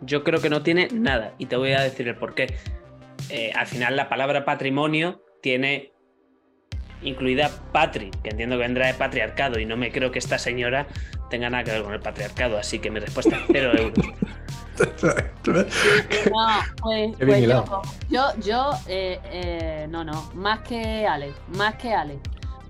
[0.02, 1.34] Yo creo que no tiene nada.
[1.38, 2.56] Y te voy a decir el porqué.
[3.30, 5.92] Eh, al final la palabra patrimonio tiene
[7.04, 10.88] incluida patri, que entiendo que vendrá de patriarcado y no me creo que esta señora
[11.30, 14.06] tenga nada que ver con el patriarcado, así que mi respuesta es cero euros.
[16.32, 21.76] No, pues, Qué pues yo, yo, yo eh, eh, no, no, más que Alex, más
[21.76, 22.20] que Alex.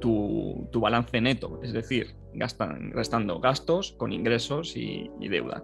[0.00, 5.62] tu, tu balance neto, es decir, gastan- restando gastos con ingresos y, y deuda.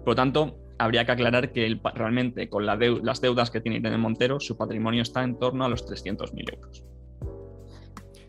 [0.00, 3.78] Por lo tanto, habría que aclarar que realmente con la deu- las deudas que tiene
[3.78, 6.84] Irene Montero, su patrimonio está en torno a los 300.000 euros.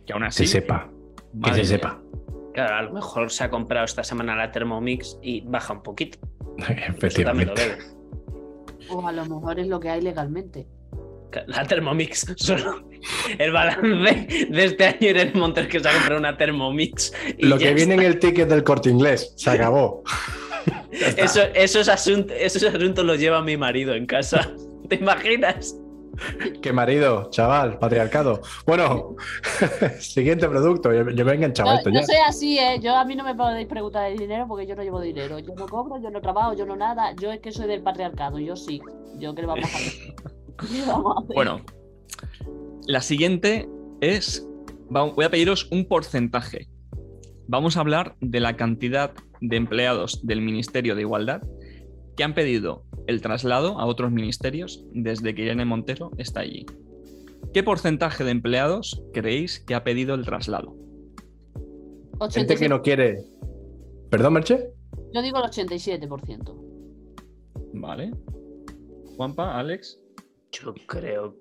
[0.05, 0.47] Que aún Que así...
[0.47, 0.89] se sepa.
[1.43, 1.65] Que se mía.
[1.65, 2.01] sepa.
[2.53, 6.17] Claro, a lo mejor se ha comprado esta semana la Thermomix y baja un poquito.
[6.57, 7.53] Lo Efectivamente.
[7.61, 7.77] debe.
[8.89, 10.67] O a lo mejor es lo que hay legalmente.
[11.45, 12.83] La Thermomix, solo
[13.37, 17.13] el balance de este año era el Montes que se ha comprado una Thermomix.
[17.37, 19.31] y Lo que viene en el ticket del corte inglés.
[19.37, 20.03] Se acabó.
[20.91, 24.51] Eso, esos, asuntos, esos asuntos los lleva mi marido en casa.
[24.89, 25.75] ¿Te imaginas?
[26.61, 28.41] Qué marido, chaval, patriarcado.
[28.65, 29.15] Bueno,
[29.99, 30.91] siguiente producto.
[30.93, 32.05] Yo, yo me he enganchado Yo, esto yo ya.
[32.05, 32.79] soy así, ¿eh?
[32.81, 35.39] Yo a mí no me podéis preguntar de dinero porque yo no llevo dinero.
[35.39, 37.13] Yo no cobro, yo no trabajo, yo no nada.
[37.15, 38.81] Yo es que soy del patriarcado, yo sí.
[39.17, 40.15] Yo qué le vamos a hacer.
[40.71, 41.35] ¿Qué vamos a hacer?
[41.35, 41.61] Bueno,
[42.87, 43.69] la siguiente
[44.01, 44.47] es,
[44.89, 46.67] voy a pediros un porcentaje.
[47.47, 51.41] Vamos a hablar de la cantidad de empleados del Ministerio de Igualdad
[52.15, 56.65] que han pedido el traslado a otros ministerios desde que Irene Montero está allí.
[57.53, 60.75] ¿Qué porcentaje de empleados creéis que ha pedido el traslado?
[62.31, 63.23] Gente 87 que no quiere.
[64.09, 64.73] ¿Perdón, Merche?
[65.13, 66.55] Yo digo el 87%.
[67.73, 68.11] Vale.
[69.15, 69.99] Juanpa, Alex.
[70.51, 71.35] Yo creo.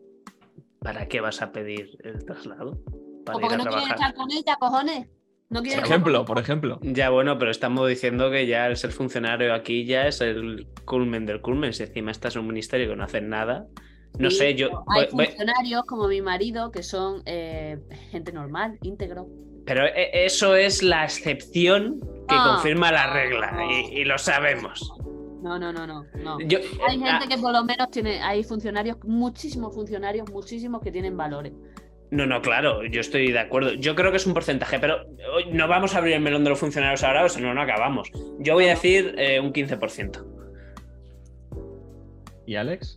[0.81, 2.81] ¿Para qué vas a pedir el traslado?
[3.25, 3.95] Para O ir a no quieren trabajar.
[3.95, 5.09] estar con ella, cojones.
[5.51, 6.79] No Por ejemplo, por ejemplo.
[6.83, 11.25] Ya bueno, pero estamos diciendo que ya el ser funcionario aquí ya es el culmen
[11.25, 11.73] del culmen.
[11.73, 13.67] Si encima estás en un ministerio que no hacen nada.
[14.19, 14.85] No Sí, sé, yo.
[14.95, 17.79] Hay voy- voy- funcionarios como mi marido que son eh,
[18.11, 19.27] gente normal, íntegro.
[19.65, 22.53] Pero e- eso es la excepción que Ah.
[22.55, 24.93] confirma la regla y, y lo sabemos.
[25.43, 26.05] No, no, no, no.
[26.23, 26.41] no.
[26.41, 30.91] Yo- Hay ah, gente que por lo menos tiene, hay funcionarios, muchísimos funcionarios, muchísimos que
[30.93, 31.53] tienen valores.
[32.11, 33.75] No, no, claro, yo estoy de acuerdo.
[33.75, 35.05] Yo creo que es un porcentaje, pero
[35.35, 37.61] hoy no vamos a abrir el melón de los funcionarios ahora, o si no, no
[37.61, 38.09] acabamos.
[38.39, 40.25] Yo voy a decir eh, un 15%.
[42.47, 42.97] ¿Y Alex?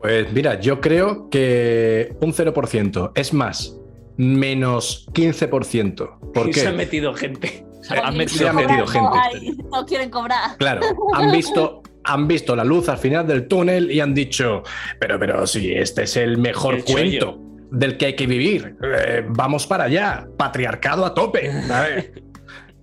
[0.00, 3.12] Pues mira, yo creo que un 0%.
[3.14, 3.76] Es más,
[4.16, 6.32] menos 15%.
[6.32, 7.66] ¿Por Y se han metido gente.
[7.80, 9.46] O sea, han Porque metido se ha metido cobrando, gente.
[9.46, 10.56] ay, no quieren cobrar.
[10.56, 10.80] Claro,
[11.12, 14.62] han visto, han visto la luz al final del túnel y han dicho,
[14.98, 17.45] pero, pero si este es el mejor El chollo.
[17.70, 21.52] Del que hay que vivir, eh, vamos para allá, patriarcado a tope.
[21.62, 22.10] ¿sabes?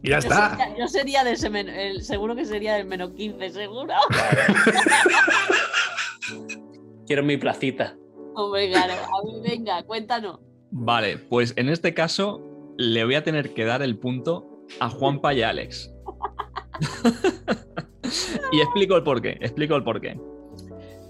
[0.02, 0.50] Y ya Yo está.
[0.58, 3.94] sería, yo sería de ese men- el- seguro que sería del menos 15, seguro.
[7.08, 7.96] Quiero mi placita.
[8.36, 10.40] Hombre, claro, a mí venga, cuéntanos.
[10.72, 12.42] Vale, pues en este caso
[12.78, 15.92] le voy a tener que dar el punto a Juanpa y a Alex.
[18.52, 20.20] y explico el porqué, explico el porqué.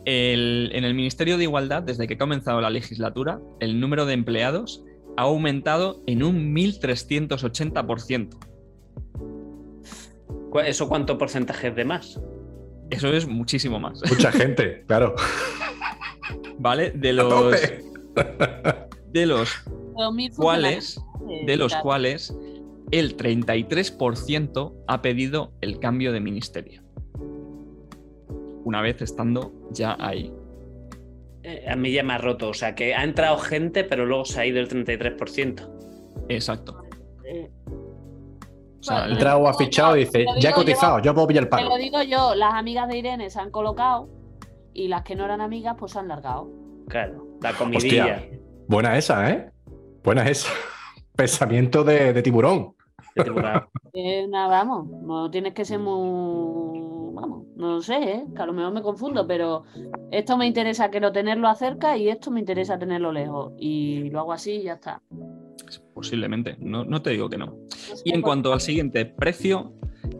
[0.05, 4.13] El- en el Ministerio de Igualdad, desde que ha comenzado la legislatura, el número de
[4.13, 4.83] empleados
[5.17, 8.37] ha aumentado en un 1380%.
[10.49, 12.19] ¿Cu- ¿Eso cuánto porcentaje es de más?
[12.89, 15.15] Eso es muchísimo más, Mucha gente, claro.
[16.59, 16.91] ¿vale?
[16.91, 17.55] De A los,
[19.11, 19.49] de los
[20.35, 20.99] cuales,
[21.47, 22.35] de los cuales
[22.91, 26.82] el 33% ha pedido el cambio de ministerio.
[28.65, 30.33] Una vez estando ya ahí.
[31.43, 32.49] Eh, a mí ya me ha roto.
[32.49, 35.69] O sea, que ha entrado gente, pero luego se ha ido el 33%.
[36.29, 36.81] Exacto.
[37.25, 37.49] Eh,
[38.79, 41.43] O sea, Bueno, el- trago ha fichado y dice, ya he cotizado, yo puedo pillar
[41.43, 41.69] el Te palo.
[41.69, 44.09] lo digo yo, las amigas de Irene se han colocado
[44.73, 46.49] y las que no eran amigas pues se han largado.
[46.89, 48.17] Claro, la comidilla.
[48.17, 49.51] Hostia, buena esa, ¿eh?
[50.03, 50.49] Buena esa.
[51.15, 52.75] Pensamiento de, de tiburón.
[53.15, 53.63] de tiburón.
[53.95, 56.81] Eh, nada, vamos, no tienes que ser muy...
[57.23, 58.25] Vamos, no lo sé, ¿eh?
[58.35, 59.63] que a lo mejor me confundo, pero
[60.11, 63.53] esto me interesa que lo tenerlo cerca y esto me interesa tenerlo lejos.
[63.57, 65.01] Y lo hago así y ya está.
[65.93, 67.45] posiblemente, no, no te digo que no.
[67.45, 69.71] No sé Y en cuanto al siguiente precio,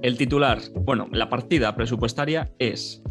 [0.01, 3.03] el titular, bueno, la partida presupuestaria es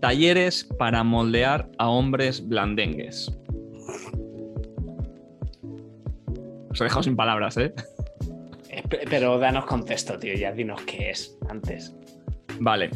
[0.00, 3.36] talleres para moldear a hombres blandengues.
[6.70, 7.74] Os he dejado sin palabras, ¿eh?
[8.70, 11.92] Eh, pe- Pero danos contexto, tío, ya dinos qué es antes.
[12.60, 12.90] Vale.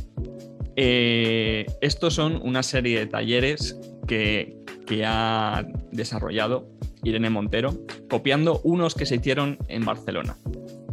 [0.76, 6.68] Eh, estos son una serie de talleres que, que ha desarrollado
[7.04, 7.74] Irene Montero,
[8.08, 10.36] copiando unos que se hicieron en Barcelona,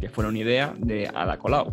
[0.00, 1.72] que fueron idea de Ada Colau.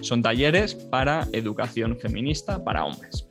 [0.00, 3.26] Son talleres para educación feminista para hombres.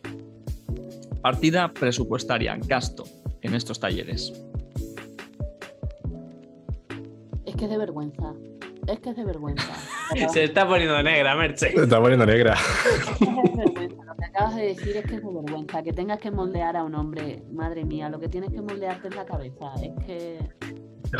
[1.21, 3.03] Partida presupuestaria, gasto
[3.41, 4.33] en estos talleres.
[7.45, 8.33] Es que de vergüenza.
[8.89, 9.71] Es que es de vergüenza.
[10.33, 11.71] Se está poniendo negra, Merche.
[11.71, 12.53] Se está poniendo negra.
[12.53, 14.03] Es que es de vergüenza.
[14.03, 15.83] Lo que acabas de decir es que es de vergüenza.
[15.83, 17.43] Que tengas que moldear a un hombre.
[17.51, 19.73] Madre mía, lo que tienes que moldearte es la cabeza.
[19.81, 20.39] Es que.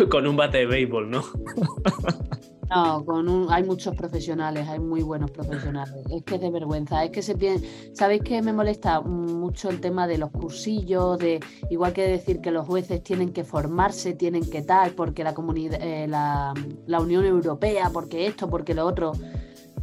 [0.09, 1.23] Con un bate de béisbol, ¿no?
[2.69, 6.05] No, con un, hay muchos profesionales, hay muy buenos profesionales.
[6.11, 9.81] Es que es de vergüenza, es que se piensa, ¿sabéis que me molesta mucho el
[9.81, 11.39] tema de los cursillos, de
[11.71, 15.81] igual que decir que los jueces tienen que formarse, tienen que tal, porque la comunidad,
[15.81, 16.53] eh, la,
[16.85, 19.13] la Unión Europea, porque esto, porque lo otro.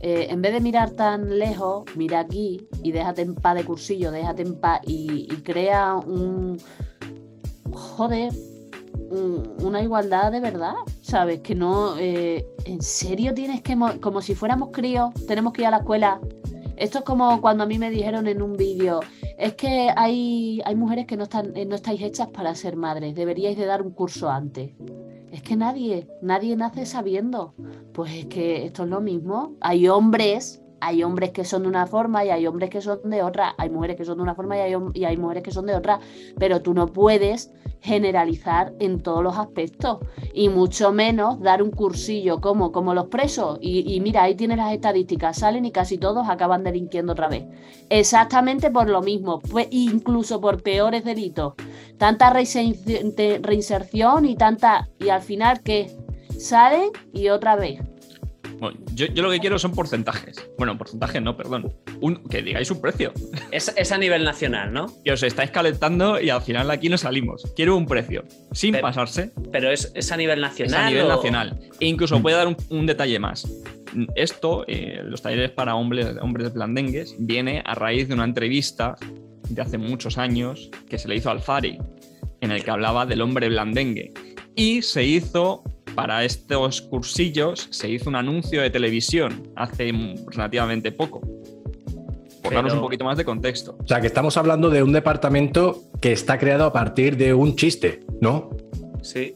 [0.01, 4.13] Eh, en vez de mirar tan lejos, mira aquí y déjate en paz de cursillo,
[4.13, 6.59] déjate en paz y, y crea un
[7.73, 8.33] joder,
[9.11, 11.41] un- una igualdad de verdad, ¿sabes?
[11.41, 15.69] Que no, eh, en serio tienes que, mo- como si fuéramos críos, tenemos que ir
[15.69, 16.21] a la escuela.
[16.77, 19.01] Esto es como cuando a mí me dijeron en un vídeo,
[19.39, 23.15] es que hay, hay mujeres que no, están, eh, no estáis hechas para ser madres,
[23.15, 24.73] deberíais de dar un curso antes.
[25.33, 27.55] Es que nadie, nadie nace sabiendo.
[27.93, 29.55] Pues es que esto es lo mismo.
[29.61, 33.23] Hay hombres, hay hombres que son de una forma y hay hombres que son de
[33.23, 33.55] otra.
[33.59, 35.75] Hay mujeres que son de una forma y hay, y hay mujeres que son de
[35.75, 36.01] otra.
[36.39, 37.51] Pero tú no puedes
[37.81, 39.99] generalizar en todos los aspectos
[40.35, 43.59] y mucho menos dar un cursillo como, como los presos.
[43.61, 47.45] Y, mira, ahí tienes las estadísticas, salen y casi todos acaban delinquiendo otra vez.
[47.89, 51.55] Exactamente por lo mismo, incluso por peores delitos.
[51.97, 54.89] Tanta reinserción y tanta...
[54.99, 55.97] Y al final, ¿qué?
[56.39, 57.81] Salen y otra vez.
[58.59, 60.49] Bueno, yo, yo lo que quiero son porcentajes.
[60.57, 61.75] Bueno, porcentajes no, perdón.
[62.01, 63.13] Un- que digáis un precio.
[63.51, 64.87] Es, es a nivel nacional, ¿no?
[65.05, 67.43] Y os estáis calentando y al final aquí no salimos.
[67.55, 70.81] Quiero un precio, sin Pero- pasarse, Pero es, es a nivel es nacional.
[70.85, 71.61] a nivel o- nacional.
[71.81, 73.47] E incluso voy a dar un, un detalle más.
[74.15, 78.97] Esto, eh, los talleres para hombres, hombres blandengues, viene a raíz de una entrevista
[79.49, 81.79] de hace muchos años que se le hizo al Fari,
[82.41, 84.13] en el que hablaba del hombre blandengue.
[84.55, 85.63] Y se hizo,
[85.97, 89.93] para estos cursillos, se hizo un anuncio de televisión hace
[90.31, 91.21] relativamente poco.
[92.43, 93.77] Por darnos un poquito más de contexto.
[93.83, 97.57] O sea, que estamos hablando de un departamento que está creado a partir de un
[97.57, 98.51] chiste, ¿no?
[99.03, 99.35] Sí.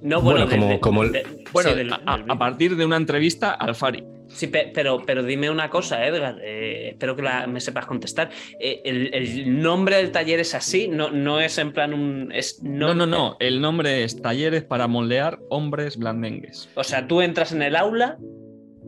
[0.00, 2.38] No, Bueno, bueno, como- de- como el- de- Bueno, sí, del- a, a- del- a
[2.38, 4.04] partir de una entrevista al Fari.
[4.34, 6.38] Sí, pe- pero, pero dime una cosa, Edgar.
[6.42, 8.30] eh, espero que la- me sepas contestar.
[8.58, 12.32] Eh, el, el nombre del taller es así, no, no es en plan un.
[12.32, 13.36] Es, No, no, no.
[13.40, 16.68] El nombre es Talleres para moldear hombres blandengues.
[16.74, 18.16] O sea, tú entras en el aula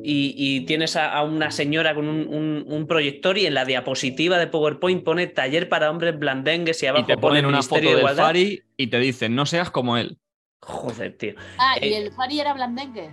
[0.03, 3.65] y, y tienes a, a una señora con un, un- un proyector y en la
[3.65, 7.63] diapositiva de PowerPoint pone taller para hombres blandengues y Y abajo te pone ponen una
[7.63, 8.25] foto Ministerio de del Igualdad.
[8.25, 10.19] Fari y te dicen, no seas como él.
[10.61, 11.35] Joder, tío.
[11.59, 13.11] Ah, y Eh, el Fari era blandengue.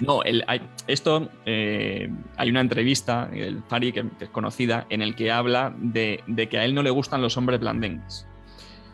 [0.00, 5.02] No, el- hay- esto eh, hay una entrevista, el Fari, que, que es conocida, en
[5.02, 8.26] el que habla de, de que a él no le gustan los hombres blandengues.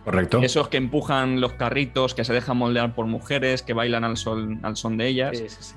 [0.04, 0.40] Correcto.
[0.42, 4.58] Esos que empujan los carritos, que se dejan moldear por mujeres, que bailan al, sol,
[4.62, 5.74] al son de ellas, Sí, sí, sí.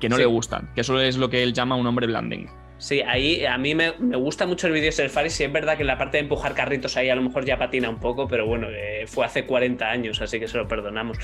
[0.00, 0.22] que no Sí.
[0.22, 0.70] le gustan.
[0.74, 2.50] Que eso es lo que él llama un hombre blandengue.
[2.80, 5.30] Sí, ahí a mí me, me gusta mucho el vídeo del Fari.
[5.30, 7.58] Sí, es verdad que en la parte de empujar carritos ahí a lo mejor ya
[7.58, 11.18] patina un poco, pero bueno, eh, fue hace 40 años, así que se lo perdonamos.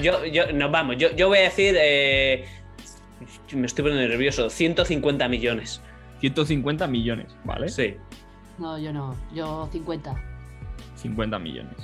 [0.00, 1.74] Yo, yo, nos vamos, yo, yo voy a decir.
[1.78, 2.44] eh,
[3.52, 4.50] me estoy poniendo nervioso.
[4.50, 5.80] 150 millones.
[6.20, 7.68] 150 millones, ¿vale?
[7.68, 7.94] Sí.
[8.58, 10.14] No, yo no, yo 50.
[10.96, 11.76] 50 millones.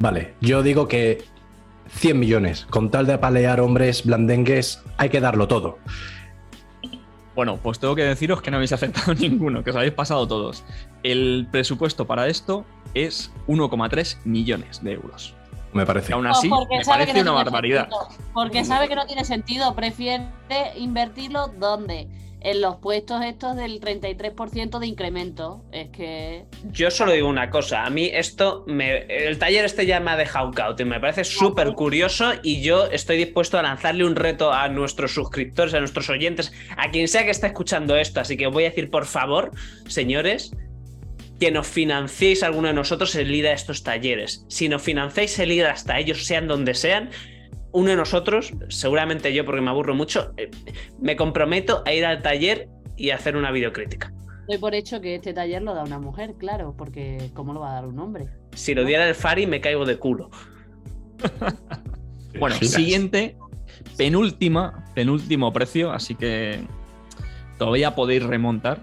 [0.00, 1.22] Vale, yo digo que
[1.88, 2.66] 100 millones.
[2.70, 5.78] Con tal de apalear hombres blandengues, hay que darlo todo.
[7.34, 10.64] Bueno, pues tengo que deciros que no habéis aceptado ninguno, que os habéis pasado todos.
[11.02, 12.64] El presupuesto para esto
[12.94, 15.34] es 1,3 millones de euros.
[15.74, 16.08] Me parece.
[16.08, 17.88] Que aún así, me parece no una tiene barbaridad.
[17.90, 18.08] sentido.
[18.32, 19.74] Porque sabe que no tiene sentido.
[19.74, 20.24] Prefiere
[20.76, 22.08] invertirlo ¿dónde?
[22.40, 25.62] En los puestos estos del 33% de incremento.
[25.72, 26.44] Es que.
[26.72, 27.84] Yo solo digo una cosa.
[27.84, 28.64] A mí esto.
[28.66, 32.32] Me, el taller este ya me ha dejado caut y me parece súper curioso.
[32.42, 36.90] Y yo estoy dispuesto a lanzarle un reto a nuestros suscriptores, a nuestros oyentes, a
[36.90, 38.20] quien sea que esté escuchando esto.
[38.20, 39.50] Así que os voy a decir, por favor,
[39.88, 40.54] señores,
[41.40, 44.44] que nos financiéis alguno de nosotros el ir a estos talleres.
[44.48, 47.10] Si nos financiáis el ir hasta ellos, sean donde sean,
[47.72, 50.50] uno de nosotros, seguramente yo porque me aburro mucho, eh,
[51.00, 54.12] me comprometo a ir al taller y a hacer una videocrítica.
[54.46, 57.72] Doy por hecho que este taller lo da una mujer, claro, porque ¿cómo lo va
[57.72, 58.28] a dar un hombre?
[58.54, 60.30] Si lo diera el Fari, me caigo de culo.
[62.38, 63.36] bueno, siguiente,
[63.96, 66.60] penúltima, penúltimo precio, así que
[67.58, 68.82] todavía podéis remontar.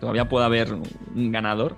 [0.00, 1.76] Todavía puede haber un ganador.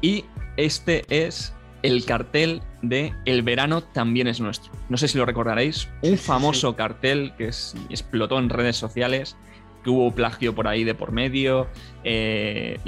[0.00, 0.24] Y
[0.56, 4.72] este es el cartel de El verano también es nuestro.
[4.88, 9.36] No sé si lo recordaréis, un famoso cartel que explotó en redes sociales,
[9.82, 11.68] que hubo plagio por ahí de por medio,
[12.04, 12.78] eh,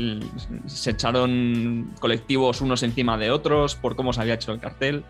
[0.67, 5.05] se echaron colectivos unos encima de otros por cómo se había hecho el cartel.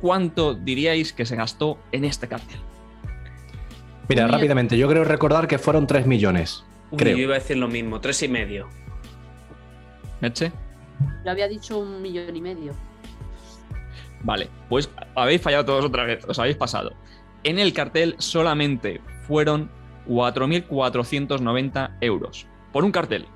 [0.00, 2.58] ¿Cuánto diríais que se gastó en este cartel?
[4.08, 6.64] Mira, rápidamente, yo creo recordar que fueron 3 millones.
[6.96, 7.16] Creo.
[7.16, 8.68] Yo iba a decir lo mismo, tres y medio.
[10.20, 10.52] ¿Meche?
[11.24, 12.72] Yo había dicho un millón y medio.
[14.22, 16.94] Vale, pues habéis fallado todos otra vez, os habéis pasado.
[17.44, 19.70] En el cartel solamente fueron
[20.08, 23.26] 4.490 euros por un cartel.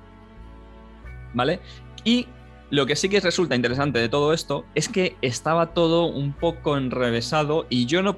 [1.33, 1.59] ¿Vale?
[2.03, 2.27] Y
[2.71, 6.77] lo que sí que resulta interesante de todo esto es que estaba todo un poco
[6.77, 8.17] enrevesado y yo no,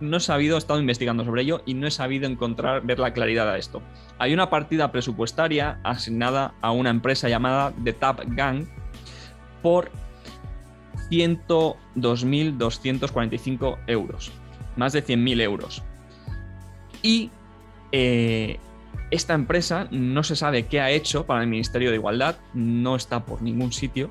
[0.00, 3.12] no he sabido, he estado investigando sobre ello y no he sabido encontrar, ver la
[3.12, 3.82] claridad a esto.
[4.18, 8.66] Hay una partida presupuestaria asignada a una empresa llamada The Tap Gang
[9.62, 9.90] por
[11.10, 14.32] 102.245 euros,
[14.76, 15.82] más de 100.000 euros.
[17.02, 17.30] Y
[17.92, 18.58] eh,
[19.10, 23.24] esta empresa no se sabe qué ha hecho para el Ministerio de Igualdad, no está
[23.24, 24.10] por ningún sitio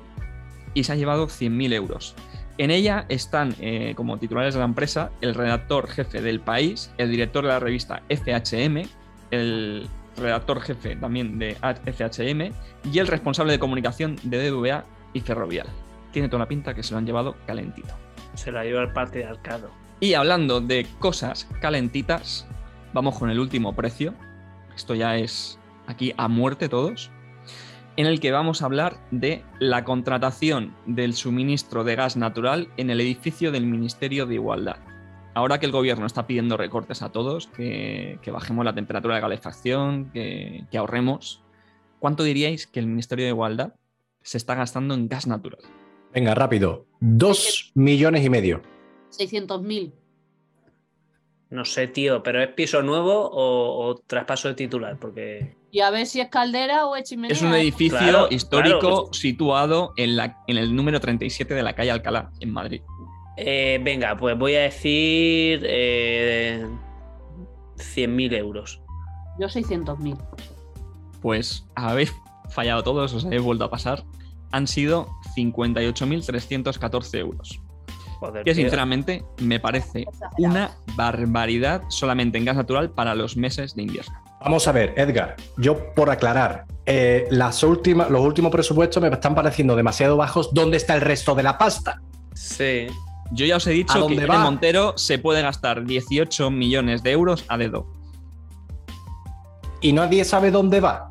[0.74, 2.14] y se ha llevado 100.000 euros.
[2.58, 7.10] En ella están eh, como titulares de la empresa el redactor jefe del país, el
[7.10, 8.88] director de la revista FHM,
[9.30, 12.54] el redactor jefe también de FHM
[12.90, 15.66] y el responsable de comunicación de DVA y Ferrovial
[16.16, 17.94] tiene toda la pinta que se lo han llevado calentito.
[18.32, 19.70] Se lo ha llevado el parte de Arcado.
[20.00, 22.46] Y hablando de cosas calentitas,
[22.94, 24.14] vamos con el último precio.
[24.74, 27.10] Esto ya es aquí a muerte todos.
[27.96, 32.90] En el que vamos a hablar de la contratación del suministro de gas natural en
[32.90, 34.76] el edificio del Ministerio de Igualdad.
[35.34, 40.10] Ahora que el gobierno está pidiendo recortes a todos, que, bajemos la temperatura de calefacción,
[40.12, 41.42] que, que ahorremos,
[41.98, 43.74] ¿cuánto diríais que el Ministerio de Igualdad
[44.22, 45.60] se está gastando en gas natural?
[46.12, 46.86] Venga, rápido.
[47.00, 48.62] Dos millones y medio.
[49.10, 49.92] 600.000.
[51.50, 54.98] No sé, tío, pero ¿es piso nuevo o, traspaso de titular?
[54.98, 55.56] Porque.
[55.70, 57.36] Y a ver si es caldera o es chimenea.
[57.36, 62.30] Es un edificio histórico situado en, la, en el número 37 de la calle Alcalá,
[62.40, 62.82] en Madrid.
[63.36, 66.66] Eh, venga, pues voy a decir eh,
[67.76, 68.80] 100.000 euros.
[69.38, 70.16] Yo 600.000.
[71.20, 72.14] Pues habéis
[72.50, 74.04] fallado todos, os habéis vuelto a pasar.
[74.52, 77.60] Han sido 58.314 euros.
[78.44, 80.06] que sinceramente me parece
[80.38, 84.14] una barbaridad solamente en gas natural para los meses de invierno.
[84.46, 89.34] Vamos a ver, Edgar, yo por aclarar, eh, las últimas, los últimos presupuestos me están
[89.34, 90.54] pareciendo demasiado bajos.
[90.54, 92.00] ¿Dónde está el resto de la pasta?
[92.32, 92.86] Sí.
[93.32, 94.38] Yo ya os he dicho que va?
[94.38, 97.88] Montero se puede gastar 18 millones de euros a dedo.
[99.80, 101.10] Y nadie sabe dónde va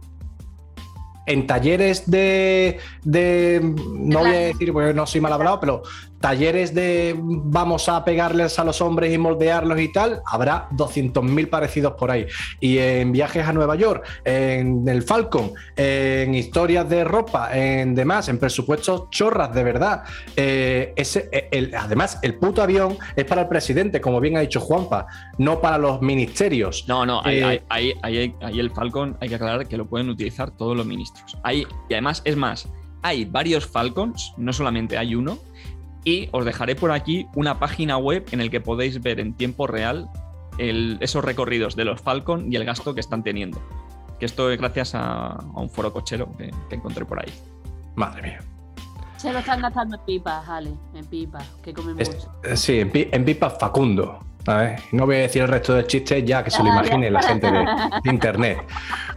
[1.26, 5.82] en talleres de, no voy a decir porque no soy mal hablado, pero
[6.26, 11.94] talleres de vamos a pegarles a los hombres y moldearlos y tal, habrá 200.000 parecidos
[11.94, 12.26] por ahí.
[12.60, 18.28] Y en viajes a Nueva York, en el Falcon, en historias de ropa, en demás,
[18.28, 20.02] en presupuestos chorras de verdad.
[20.36, 24.60] Eh, ese, eh, además, el puto avión es para el presidente, como bien ha dicho
[24.60, 25.06] Juanpa,
[25.38, 26.86] no para los ministerios.
[26.88, 30.76] No, no, ahí, ahí, ahí, el Falcon hay que aclarar que lo pueden utilizar todos
[30.76, 31.38] los ministros.
[31.44, 32.68] Ahí, y además, es más,
[33.04, 35.38] hay varios Falcons, no solamente hay uno,
[36.06, 39.68] y os dejaré por aquí una página web en el que podéis ver en tiempo
[39.68, 40.08] real
[40.58, 43.60] esos recorridos de los Falcon y el gasto que están teniendo.
[44.20, 47.34] Que esto es gracias a, un foro cochero que, encontré por ahí.
[47.96, 48.40] Madre mía.
[49.18, 52.32] Se lo están gastando en pipas, Ale, en pipas, que comen mucho.
[52.44, 54.20] Eh, sí, en pipas Facundo.
[54.92, 57.48] No voy a decir el resto del chiste ya que se lo imagine la gente
[57.52, 57.66] de,
[58.12, 58.60] internet.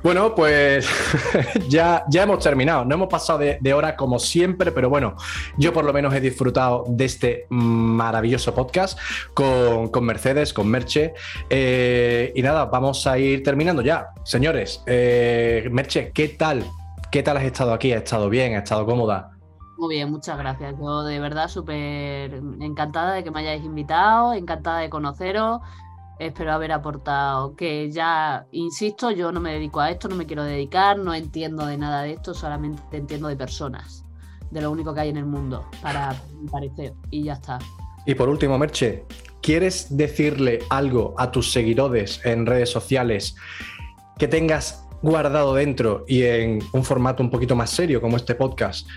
[0.03, 0.89] Bueno, pues
[1.69, 2.85] ya, ya hemos terminado.
[2.85, 5.17] No hemos pasado de, hora como siempre, pero bueno,
[5.57, 8.99] yo por lo menos he disfrutado de este maravilloso podcast
[9.35, 11.15] con, Mercedes, con Merche.
[11.51, 14.09] Eh, y nada, vamos a ir terminando ya.
[14.25, 16.65] Señores, eh, Merche, ¿qué tal?
[17.11, 17.93] ¿Qué tal has estado aquí?
[17.93, 18.55] ¿Has estado bien?
[18.55, 19.38] ¿Has estado cómoda?
[19.79, 20.75] Muy bien, muchas gracias.
[20.77, 25.61] Yo de verdad súper encantada de que me hayáis invitado, encantada de conoceros.
[26.19, 30.43] Espero haber aportado que ya, insisto, yo no me dedico a esto, no me quiero
[30.43, 34.05] dedicar, no entiendo de nada de esto, solamente entiendo de personas,
[34.51, 37.61] de lo único que hay en el mundo, para mi parecer, y ya está.
[38.05, 39.05] Y por último, Merche,
[39.41, 43.37] ¿quieres decirle algo a tus seguidores en redes sociales
[44.19, 48.89] que tengas guardado dentro y en un formato un poquito más serio como este podcast,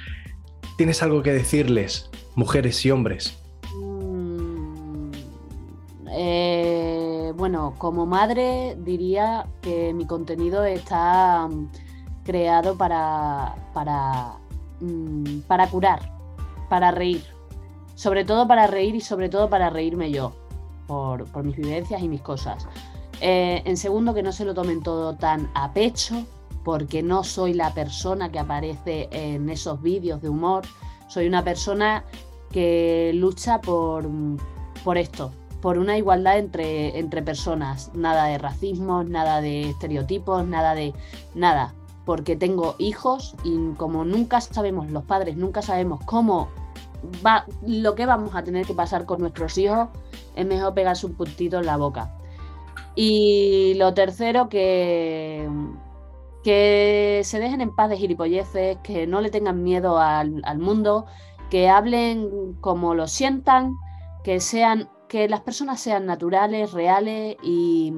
[0.81, 3.37] ¿tienes algo que decirles, mujeres y hombres?
[3.75, 5.11] Mm,
[6.09, 11.69] eh, bueno, como madre diría que mi contenido está mm,
[12.23, 14.39] creado para, para,
[14.79, 16.17] mm, para curar,
[16.67, 17.23] para reír.
[17.93, 20.33] Sobre todo para reír y sobre todo para reírme yo,
[20.87, 22.67] por, por mis vivencias y mis cosas.
[23.19, 26.25] Eh, en segundo, que no se lo tomen todo tan a pecho,
[26.63, 30.63] porque no soy la persona que aparece en esos vídeos de humor.
[31.07, 32.05] Soy una persona
[32.51, 34.07] que lucha por,
[34.83, 35.31] por esto,
[35.61, 37.91] por una igualdad entre, entre personas.
[37.93, 40.93] Nada de racismo, nada de estereotipos, nada de
[41.35, 41.73] nada.
[42.05, 46.49] Porque tengo hijos y como nunca sabemos, los padres nunca sabemos cómo
[47.25, 49.89] va lo que vamos a tener que pasar con nuestros hijos,
[50.35, 52.11] es mejor pegarse un puntito en la boca.
[52.95, 55.47] Y lo tercero, que,
[56.43, 61.05] que se dejen en paz de gilipolleces, que no le tengan miedo al, mundo,
[61.49, 63.75] que hablen como lo sientan,
[64.23, 67.93] que sean, que las personas sean naturales, reales y,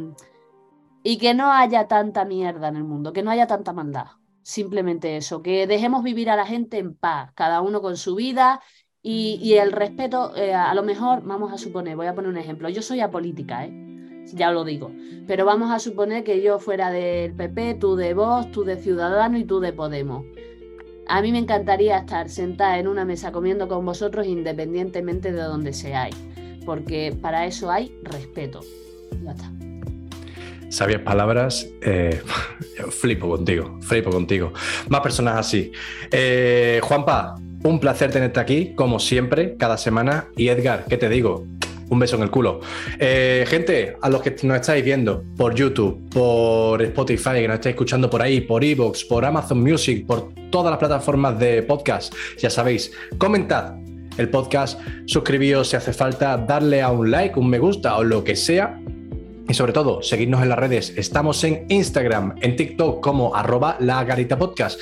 [1.04, 4.08] y que no haya tanta mierda en el mundo, que no haya tanta maldad.
[4.42, 8.62] Simplemente eso, que dejemos vivir a la gente en paz, cada uno con su vida
[9.02, 12.70] y, el respeto, eh, a lo mejor, vamos a suponer, voy a poner un ejemplo,
[12.70, 13.93] yo soy apolítica, ¿eh?
[14.34, 14.92] Ya lo digo.
[15.28, 19.38] Pero vamos a suponer que yo fuera del PP, tú de Vox, tú de Ciudadano
[19.38, 20.26] y tú de Podemos.
[21.08, 25.74] A mí me encantaría estar sentada en una mesa comiendo con vosotros independientemente de donde
[25.74, 26.16] seáis,
[26.66, 28.62] porque para eso hay respeto.
[29.24, 29.52] Ya está.
[30.70, 32.22] Sabias palabras, eh,
[32.90, 34.54] flipo contigo, flipo contigo.
[34.90, 35.72] Más personas así.
[36.10, 40.30] Eh, Juanpa, un placer tenerte aquí, como siempre, cada semana.
[40.36, 41.46] Y Edgar, ¿qué te digo?
[41.90, 42.60] Un beso en el culo.
[43.00, 47.74] Eh, gente, a los que nos estáis viendo por YouTube, por Spotify, que nos estáis
[47.74, 52.50] escuchando por ahí, por Evox, por Amazon Music, por todas las plataformas de podcast, ya
[52.50, 53.76] sabéis, comentad
[54.18, 58.24] el podcast, suscribíos si hace falta, darle a un like, un me gusta o lo
[58.24, 58.80] que sea.
[59.48, 60.94] Y sobre todo, seguidnos en las redes.
[60.96, 64.80] Estamos en Instagram, en TikTok como arroba la garita podcast.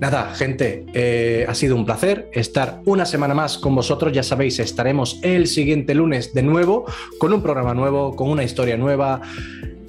[0.00, 4.12] Nada, gente, eh, ha sido un placer estar una semana más con vosotros.
[4.12, 6.84] Ya sabéis, estaremos el siguiente lunes de nuevo
[7.18, 9.20] con un programa nuevo, con una historia nueva.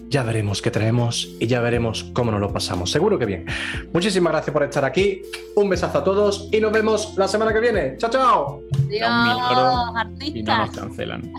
[0.07, 2.91] Ya veremos qué traemos y ya veremos cómo nos lo pasamos.
[2.91, 3.45] Seguro que bien.
[3.91, 5.23] Muchísimas gracias por estar aquí.
[5.55, 7.97] Un besazo a todos y nos vemos la semana que viene.
[7.97, 8.61] Chao, chao.
[8.87, 11.33] Adiós, y no nos cancelan.